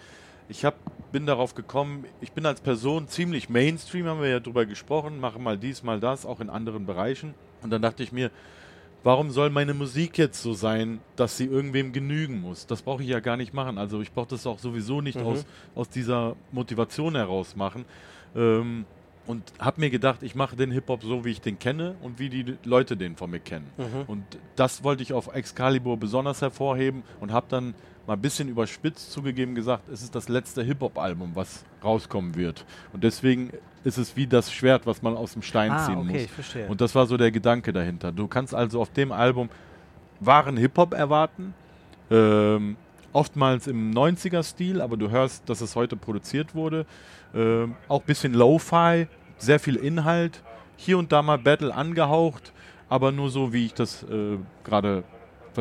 [0.48, 0.76] Ich hab,
[1.12, 5.38] bin darauf gekommen, ich bin als Person ziemlich Mainstream, haben wir ja drüber gesprochen, mache
[5.38, 7.36] mal dies, mal das, auch in anderen Bereichen.
[7.62, 8.32] Und dann dachte ich mir,
[9.04, 12.68] warum soll meine Musik jetzt so sein, dass sie irgendwem genügen muss?
[12.68, 13.78] Das brauche ich ja gar nicht machen.
[13.78, 15.26] Also ich brauche das auch sowieso nicht mhm.
[15.26, 15.46] aus,
[15.76, 17.86] aus dieser Motivation heraus machen.
[18.36, 18.86] Ähm,
[19.26, 22.30] und habe mir gedacht, ich mache den Hip-Hop so, wie ich den kenne und wie
[22.30, 23.68] die Leute den von mir kennen.
[23.78, 24.04] Mhm.
[24.08, 24.24] Und
[24.56, 27.76] das wollte ich auf Excalibur besonders hervorheben und habe dann
[28.10, 32.66] mal ein bisschen überspitzt zugegeben gesagt, es ist das letzte Hip-Hop-Album, was rauskommen wird.
[32.92, 33.52] Und deswegen
[33.84, 36.22] ist es wie das Schwert, was man aus dem Stein ah, ziehen okay, muss.
[36.24, 36.68] Ich verstehe.
[36.68, 38.12] Und das war so der Gedanke dahinter.
[38.12, 39.50] Du kannst also auf dem Album
[40.20, 41.54] wahren Hip-Hop erwarten.
[42.10, 42.78] Ähm,
[43.14, 46.88] oftmals im 90er-Stil, aber du hörst, dass es heute produziert wurde.
[47.36, 49.06] Ähm, auch ein bisschen Lo-Fi,
[49.38, 50.42] sehr viel Inhalt.
[50.78, 52.54] Hier und da mal Battle angehaucht,
[52.90, 55.04] aber nur so, wie ich das äh, gerade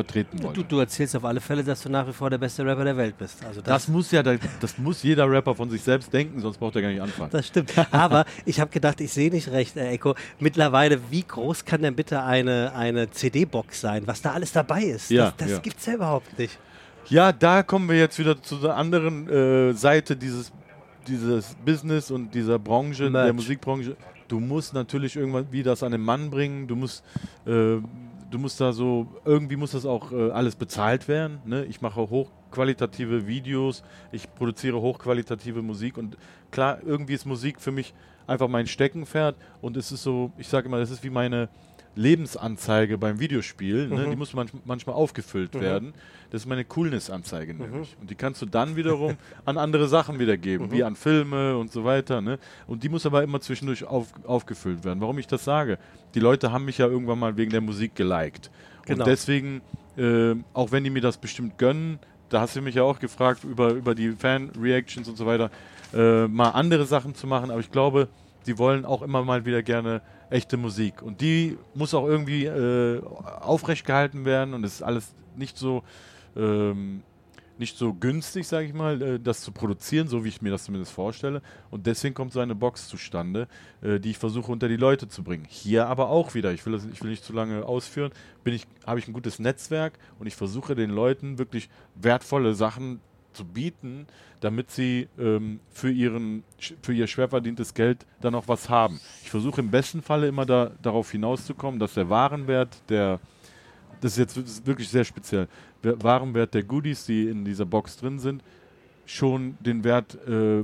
[0.03, 0.61] vertreten wollte.
[0.61, 2.97] Du, du, erzählst auf alle Fälle, dass du nach wie vor der beste Rapper der
[2.97, 3.43] Welt bist.
[3.45, 6.75] Also das, das muss ja, das muss jeder Rapper von sich selbst denken, sonst braucht
[6.75, 7.31] er gar nicht anfangen.
[7.31, 7.73] Das stimmt.
[7.91, 10.15] Aber ich habe gedacht, ich sehe nicht recht, äh, Echo.
[10.39, 15.09] Mittlerweile, wie groß kann denn bitte eine, eine CD-Box sein, was da alles dabei ist?
[15.09, 15.59] Ja, das das ja.
[15.59, 16.57] gibt es ja überhaupt nicht.
[17.07, 20.51] Ja, da kommen wir jetzt wieder zu der anderen äh, Seite dieses,
[21.07, 23.25] dieses Business und dieser Branche, Merch.
[23.25, 23.97] der Musikbranche.
[24.27, 26.67] Du musst natürlich irgendwann wie das an den Mann bringen.
[26.67, 27.03] Du musst
[27.47, 27.77] äh,
[28.29, 31.39] du musst da so, irgendwie muss das auch äh, alles bezahlt werden.
[31.45, 31.65] Ne?
[31.65, 36.17] Ich mache hochqualitative Videos, ich produziere hochqualitative Musik und
[36.51, 37.93] klar, irgendwie ist Musik für mich
[38.27, 41.49] einfach mein Steckenpferd und es ist so, ich sage immer, das ist wie meine
[41.95, 44.07] Lebensanzeige beim Videospiel, ne?
[44.09, 45.93] die muss manch, manchmal aufgefüllt werden.
[46.31, 47.97] Das ist meine Coolness-Anzeige nämlich.
[47.99, 51.83] Und die kannst du dann wiederum an andere Sachen wiedergeben, wie an Filme und so
[51.83, 52.21] weiter.
[52.21, 52.37] Ne?
[52.67, 55.01] Und die muss aber immer zwischendurch auf, aufgefüllt werden.
[55.01, 55.79] Warum ich das sage?
[56.13, 58.51] Die Leute haben mich ja irgendwann mal wegen der Musik geliked.
[58.85, 59.03] Genau.
[59.03, 59.61] Und deswegen,
[59.97, 63.43] äh, auch wenn die mir das bestimmt gönnen, da hast du mich ja auch gefragt
[63.43, 65.49] über, über die Fan-Reactions und so weiter,
[65.93, 67.49] äh, mal andere Sachen zu machen.
[67.49, 68.07] Aber ich glaube,
[68.45, 71.01] die wollen auch immer mal wieder gerne echte Musik.
[71.01, 75.83] Und die muss auch irgendwie äh, aufrecht gehalten werden und es ist alles nicht so.
[76.35, 77.03] Ähm,
[77.59, 80.63] nicht so günstig, sage ich mal, äh, das zu produzieren, so wie ich mir das
[80.63, 81.41] zumindest vorstelle.
[81.69, 83.47] Und deswegen kommt so eine Box zustande,
[83.81, 85.45] äh, die ich versuche unter die Leute zu bringen.
[85.47, 88.11] Hier aber auch wieder, ich will, das, ich will nicht zu lange ausführen,
[88.43, 93.01] bin ich, habe ich ein gutes Netzwerk und ich versuche den Leuten wirklich wertvolle Sachen
[93.33, 94.07] zu bieten,
[94.41, 96.43] damit sie ähm, für, ihren,
[96.81, 98.99] für ihr schwer verdientes Geld dann auch was haben.
[99.23, 103.19] Ich versuche im besten Falle immer da, darauf hinauszukommen, dass der Warenwert der
[104.01, 105.47] das ist jetzt das ist wirklich sehr speziell.
[105.83, 108.41] Der Warenwert der Goodies, die in dieser Box drin sind,
[109.05, 110.63] schon den Wert äh,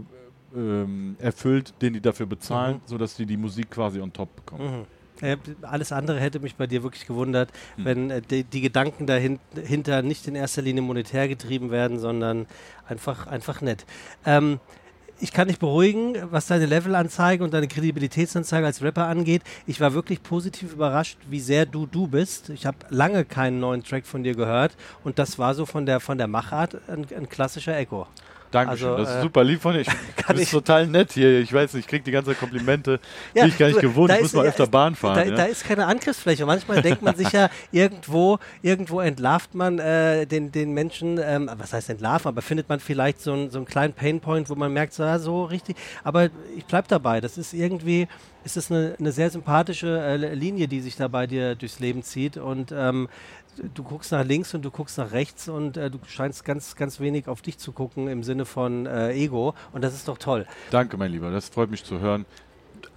[0.55, 4.85] ähm, erfüllt, den die dafür bezahlen, sodass die die Musik quasi on top bekommen.
[5.21, 10.01] Äh, alles andere hätte mich bei dir wirklich gewundert, wenn äh, die, die Gedanken dahinter
[10.01, 12.47] nicht in erster Linie monetär getrieben werden, sondern
[12.87, 13.85] einfach, einfach nett.
[14.25, 14.59] Ähm,
[15.19, 19.43] ich kann dich beruhigen, was deine Levelanzeige und deine Kredibilitätsanzeige als Rapper angeht.
[19.65, 22.49] Ich war wirklich positiv überrascht, wie sehr du du bist.
[22.49, 26.01] Ich habe lange keinen neuen Track von dir gehört und das war so von der,
[26.01, 28.07] von der Machart ein, ein klassischer Echo.
[28.55, 29.81] Dankeschön, Also, das ist äh, super lieb von dir.
[29.81, 29.87] Ich,
[30.27, 31.39] du bist ich- total nett hier.
[31.41, 32.99] Ich weiß nicht, ich krieg die ganze Komplimente.
[33.33, 34.11] Bin ich gar nicht gewohnt.
[34.11, 35.15] Ich muss ist- mal ja, öfter Bahn fahren.
[35.15, 35.35] Da, ja.
[35.35, 36.45] da ist keine Angriffsfläche.
[36.45, 41.73] Manchmal denkt man sich ja, irgendwo, irgendwo entlarvt man äh, den, den Menschen, ähm, was
[41.73, 44.93] heißt entlarven, aber findet man vielleicht so, einen- so einen kleinen Painpoint, wo man merkt,
[44.93, 45.75] so, ja, so richtig.
[46.03, 47.21] Aber ich bleib dabei.
[47.21, 48.07] Das ist irgendwie,
[48.45, 52.03] ist das eine, eine sehr sympathische äh, Linie, die sich da bei dir durchs Leben
[52.03, 52.37] zieht.
[52.37, 53.09] Und ähm,
[53.73, 56.99] du guckst nach links und du guckst nach rechts und äh, du scheinst ganz, ganz
[56.99, 59.55] wenig auf dich zu gucken im Sinne von äh, Ego.
[59.73, 60.45] Und das ist doch toll.
[60.71, 61.31] Danke, mein Lieber.
[61.31, 62.25] Das freut mich zu hören.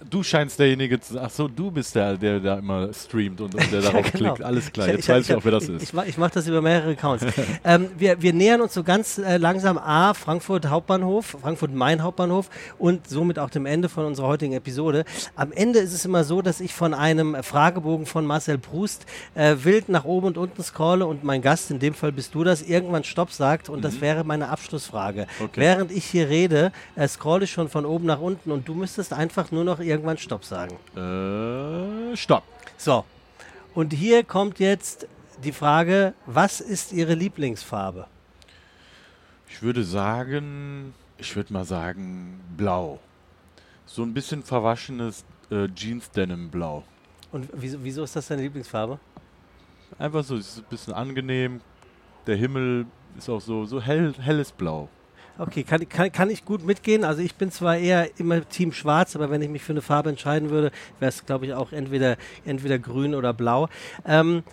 [0.09, 3.71] Du scheinst derjenige zu Ach so, du bist der, der da immer streamt und, und
[3.71, 4.33] der darauf genau.
[4.33, 4.43] klickt.
[4.43, 5.81] Alles klar, Ich- jetzt ich- weiß ich, ich- auch, wer das ist.
[5.83, 7.25] Ich, ich mache das über mehrere Accounts.
[7.65, 12.49] ähm, wir, wir nähern uns so ganz äh, langsam A, Frankfurt Hauptbahnhof, Frankfurt Main Hauptbahnhof
[12.77, 15.03] und somit auch dem Ende von unserer heutigen Episode.
[15.35, 19.55] Am Ende ist es immer so, dass ich von einem Fragebogen von Marcel Proust äh,
[19.63, 22.61] wild nach oben und unten scrolle und mein Gast, in dem Fall bist du das,
[22.61, 25.27] irgendwann Stopp sagt und das wäre meine Abschlussfrage.
[25.39, 25.45] Mhm.
[25.45, 25.61] Okay.
[25.61, 29.11] Während ich hier rede, äh, scrolle ich schon von oben nach unten und du müsstest
[29.13, 30.75] einfach nur noch irgendwann Stopp sagen.
[30.95, 32.43] Äh, stopp.
[32.77, 33.03] So,
[33.73, 35.07] und hier kommt jetzt
[35.43, 38.07] die Frage, was ist Ihre Lieblingsfarbe?
[39.47, 42.99] Ich würde sagen, ich würde mal sagen, blau.
[43.85, 46.83] So ein bisschen verwaschenes äh, Jeans-Denim-Blau.
[47.31, 48.99] Und wieso, wieso ist das deine Lieblingsfarbe?
[49.97, 51.61] Einfach so, es ist ein bisschen angenehm.
[52.27, 52.85] Der Himmel
[53.17, 54.89] ist auch so, so hell, helles Blau.
[55.39, 57.05] Okay, kann, kann, kann ich gut mitgehen.
[57.05, 60.09] Also ich bin zwar eher immer Team Schwarz, aber wenn ich mich für eine Farbe
[60.09, 60.69] entscheiden würde,
[60.99, 63.69] wäre es, glaube ich, auch entweder, entweder grün oder blau.
[64.05, 64.43] Ähm,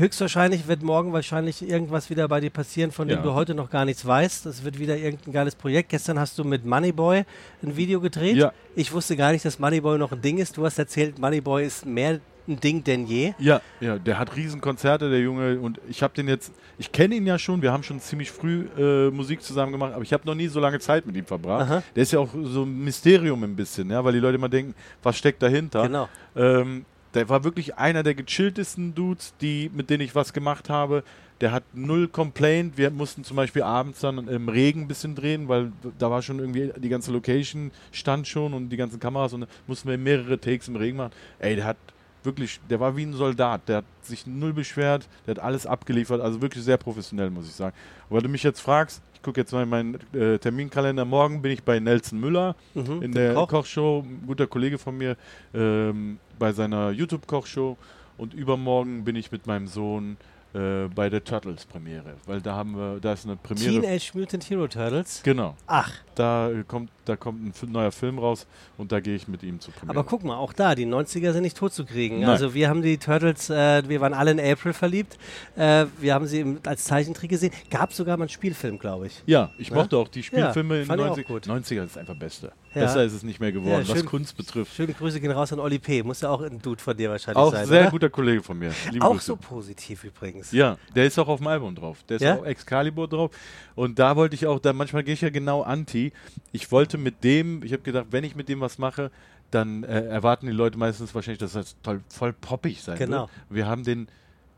[0.00, 3.22] höchstwahrscheinlich wird morgen wahrscheinlich irgendwas wieder bei dir passieren, von dem Ja.
[3.22, 4.46] du heute noch gar nichts weißt.
[4.46, 5.90] Das wird wieder irgendein geiles Projekt.
[5.90, 7.24] Gestern hast du mit Moneyboy
[7.62, 8.36] ein Video gedreht.
[8.36, 8.52] Ja.
[8.74, 10.56] Ich wusste gar nicht, dass Moneyboy noch ein Ding ist.
[10.56, 13.32] Du hast erzählt, Moneyboy ist mehr ein Ding denn je.
[13.38, 15.60] Ja, ja, der hat Riesenkonzerte, der Junge.
[15.60, 18.66] Und ich habe den jetzt, ich kenne ihn ja schon, wir haben schon ziemlich früh
[18.76, 21.62] äh, Musik zusammen gemacht, aber ich habe noch nie so lange Zeit mit ihm verbracht.
[21.70, 21.82] Aha.
[21.94, 24.74] Der ist ja auch so ein Mysterium ein bisschen, ja, weil die Leute immer denken,
[25.02, 25.82] was steckt dahinter.
[25.82, 26.08] Genau.
[26.34, 26.84] Ähm,
[27.14, 31.02] der war wirklich einer der gechilltesten Dudes, die, mit denen ich was gemacht habe.
[31.40, 32.76] Der hat null Complaint.
[32.76, 36.38] Wir mussten zum Beispiel abends dann im Regen ein bisschen drehen, weil da war schon
[36.38, 40.38] irgendwie die ganze Location stand schon und die ganzen Kameras und dann mussten wir mehrere
[40.38, 41.12] Takes im Regen machen.
[41.38, 41.78] Ey, der hat
[42.22, 43.68] wirklich, der war wie ein Soldat.
[43.68, 46.20] Der hat sich null beschwert, der hat alles abgeliefert.
[46.20, 47.74] Also wirklich sehr professionell, muss ich sagen.
[48.08, 51.04] Weil du mich jetzt fragst, ich gucke jetzt mal in meinen äh, Terminkalender.
[51.04, 53.48] Morgen bin ich bei Nelson Müller Mhm, in der der Koch.
[53.48, 54.04] Kochshow.
[54.06, 55.16] Ein guter Kollege von mir
[55.54, 57.76] ähm, bei seiner YouTube-Kochshow.
[58.16, 60.16] Und übermorgen bin ich mit meinem Sohn
[60.54, 62.14] äh, bei der Turtles-Premiere.
[62.26, 63.80] Weil da haben wir, da ist eine Premiere.
[63.80, 65.20] Teenage Mutant Hero Turtles.
[65.22, 65.56] Genau.
[65.66, 68.46] Ach, Da äh, kommt, da kommt ein neuer Film raus
[68.76, 69.98] und da gehe ich mit ihm zur Premiere.
[69.98, 72.20] aber guck mal, auch da, die 90er sind nicht tot zu kriegen.
[72.20, 72.30] Nein.
[72.30, 75.18] Also wir haben die Turtles, äh, wir waren alle in April verliebt.
[75.56, 77.52] Äh, wir haben sie als Zeichentrick gesehen.
[77.70, 79.22] Gab sogar mal einen Spielfilm, glaube ich.
[79.26, 79.76] ja, ich Ne?
[79.76, 81.46] mochte auch die Spielfilme Ja, in auch 90 gut.
[81.46, 82.52] 90er ist einfach Beste.
[82.74, 82.82] Ja.
[82.82, 84.74] Besser ist es nicht mehr geworden, Ja, was schön- Kunst betrifft.
[84.74, 86.04] Schöne Grüße gehen raus an Oli P.
[86.04, 87.66] Muss ja auch ein Dude von dir wahrscheinlich Auch sein.
[87.66, 87.90] sehr oder?
[87.90, 88.72] guter Kollege von mir.
[88.92, 89.26] Liebe Auch Grüße.
[89.26, 90.52] so positiv übrigens.
[90.52, 91.98] Ja, der ist auch auf dem Album drauf.
[92.08, 92.36] Der ist Ja?
[92.36, 93.32] auch Excalibur drauf.
[93.74, 96.12] Und da wollte ich auch, da manchmal gehe ich ja genau anti.
[96.52, 99.10] Ich wollte mit dem, ich habe gedacht, wenn ich mit dem was mache,
[99.50, 103.22] dann äh, erwarten die Leute meistens wahrscheinlich, dass das toll, voll poppig sein Genau.
[103.22, 103.30] wird.
[103.50, 104.06] Wir haben den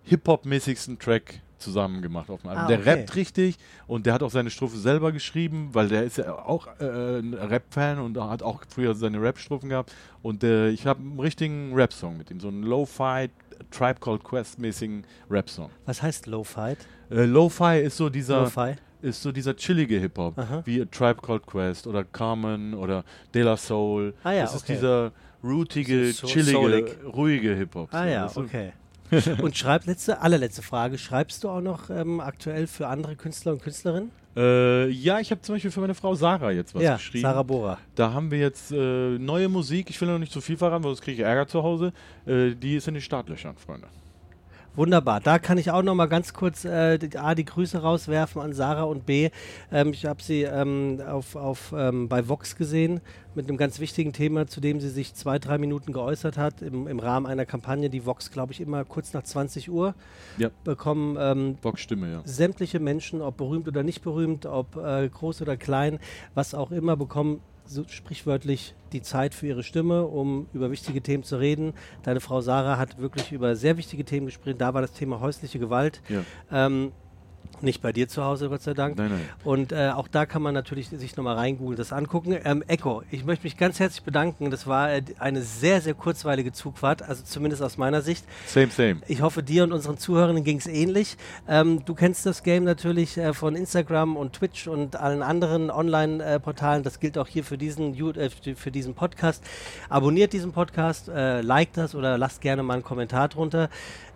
[0.05, 2.65] Hip-Hop-mäßigsten Track zusammen gemacht auf dem Album.
[2.65, 2.91] Ah, Der okay.
[2.91, 3.57] rappt richtig
[3.87, 7.35] und der hat auch seine Strophe selber geschrieben, weil der ist ja auch äh, ein
[7.35, 9.93] Rap-Fan und hat auch früher seine Rap-Strophen gehabt.
[10.23, 13.29] Und äh, ich habe einen richtigen Rap-Song mit ihm, so einen Lo-Fi,
[13.71, 15.71] Tribe Called Quest-mäßigen Rap-Song.
[15.87, 16.77] Was heißt Lo-Fi?
[17.11, 18.51] Äh, Lo-Fi ist so dieser
[19.01, 23.05] ist so dieser chillige Hip-Hop, wie A Tribe Called Quest oder Carmen oder
[23.35, 24.15] De La Soul.
[24.23, 24.75] Ah ja, das ist okay.
[24.75, 26.97] dieser rootige, So- chillige, soulig.
[27.13, 27.93] ruhige Hip-Hop.
[27.93, 28.73] Ah ja, okay.
[29.43, 30.99] Und schreib letzte, allerletzte Frage.
[30.99, 34.11] Schreibst du auch noch ähm, aktuell für andere Künstler und Künstlerinnen?
[34.35, 37.23] Äh, ja, ich habe zum Beispiel für meine Frau Sarah jetzt was ja, geschrieben.
[37.23, 37.79] Sarah Bora.
[37.95, 39.91] Da haben wir jetzt äh, neue Musik.
[39.91, 41.93] Ich will noch nicht zu viel verraten, weil sonst kriege ich Ärger zu Hause.
[42.27, 43.89] Äh, die ist in den Startlöchern, Freunde.
[44.75, 45.20] Wunderbar.
[45.20, 48.55] Da kann ich auch noch mal ganz kurz äh, die, A, die Grüße rauswerfen an
[48.55, 49.29] Sarah und B.
[49.70, 53.03] Ähm, ich habe sie ähm, auf, auf, ähm, bei Vox gesehen
[53.35, 56.87] mit einem ganz wichtigen Thema, zu dem sie sich zwei, drei Minuten geäußert hat im,
[56.87, 59.95] im Rahmen einer Kampagne, die Vox, glaube ich, immer kurz nach 20 Uhr
[60.39, 60.49] Ja.
[60.64, 61.16] bekommen.
[61.20, 62.23] Ähm, Box-Stimme, ja.
[62.25, 65.99] sämtliche Menschen, ob berühmt oder nicht berühmt, ob äh, groß oder klein,
[66.35, 71.25] was auch immer, bekommen so sprichwörtlich die Zeit für ihre Stimme, um über wichtige Themen
[71.25, 71.73] zu reden.
[72.03, 74.59] Deine Frau Sarah hat wirklich über sehr wichtige Themen gesprochen.
[74.59, 76.03] Da war das Thema häusliche Gewalt.
[76.09, 76.25] ja.
[76.51, 76.93] Ähm,
[77.63, 78.97] nicht bei dir zu Hause, Gott sei Dank.
[78.97, 79.29] Nein, nein.
[79.45, 82.37] Und äh, auch da kann man natürlich sich nochmal reingoogeln, das angucken.
[82.45, 84.51] Ähm, Echo, ich möchte mich ganz herzlich bedanken.
[84.51, 88.25] Das war äh, eine sehr, sehr kurzweilige Zugfahrt, also zumindest aus meiner Sicht.
[88.47, 89.01] Same, same.
[89.09, 91.17] Ich hoffe, dir und unseren Zuhörern ging es ähnlich.
[91.49, 96.83] Ähm, du kennst das Game natürlich äh, von Instagram und Twitch und allen anderen Online-Portalen.
[96.83, 99.43] das gilt auch hier für diesen, äh, für diesen Podcast.
[99.89, 103.69] Abonniert diesen Podcast, äh, liked das oder lasst gerne mal einen Kommentar drunter.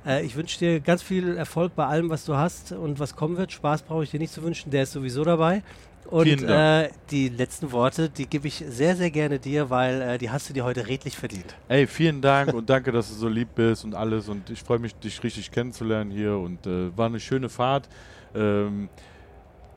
[0.07, 3.37] Äh, ich wünsche dir ganz viel Erfolg bei allem, was du hast und was kommen
[3.37, 3.53] wird.
[3.53, 5.63] Spaß brauche ich dir nicht zu wünschen, der ist sowieso dabei.
[6.09, 10.31] Und äh, die letzten Worte, die gebe ich sehr, sehr gerne dir, weil äh, die
[10.31, 11.57] hast du dir heute redlich verdient.
[11.69, 14.29] Ey, vielen Dank und danke, dass du so lieb bist und alles.
[14.29, 16.37] Und ich freue mich, dich richtig kennenzulernen hier.
[16.37, 17.89] Und äh, war eine schöne Fahrt.
[18.37, 18.89] Ähm,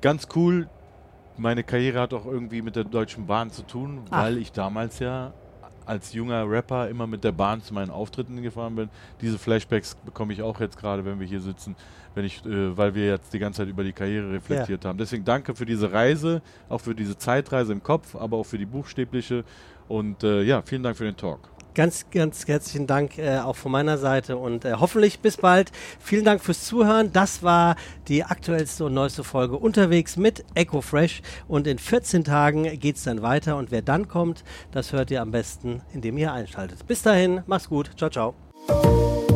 [0.02, 0.70] ganz cool.
[1.38, 4.24] Meine Karriere hat auch irgendwie mit der Deutschen Bahn zu tun, Ach.
[4.24, 5.34] weil ich damals ja
[5.90, 8.90] als junger Rapper immer mit der Bahn zu meinen Auftritten gefahren bin.
[9.22, 11.76] Diese Flashbacks bekomme ich auch jetzt gerade, wenn wir hier sitzen,
[12.16, 14.98] wenn ich, äh, weil wir jetzt die ganze Zeit über die Karriere reflektiert haben.
[14.98, 18.66] Deswegen danke für diese Reise, auch für diese Zeitreise im Kopf, aber auch für die
[18.66, 19.44] buchstäbliche.
[19.88, 21.50] Und äh, ja, vielen Dank für den Talk.
[21.80, 25.72] Ganz, ganz herzlichen Dank äh, auch von meiner Seite und äh, hoffentlich bis bald.
[26.02, 27.14] Vielen Dank fürs Zuhören.
[27.14, 27.78] Das war
[28.10, 33.04] die aktuellste und neueste Folge unterwegs mit Echo Fresh und in 14 Tagen geht es
[33.04, 36.86] dann weiter und wer dann kommt, das hört ihr am besten, indem ihr einschaltet.
[36.86, 37.92] Bis dahin, mach's gut.
[37.96, 39.29] Ciao, ciao.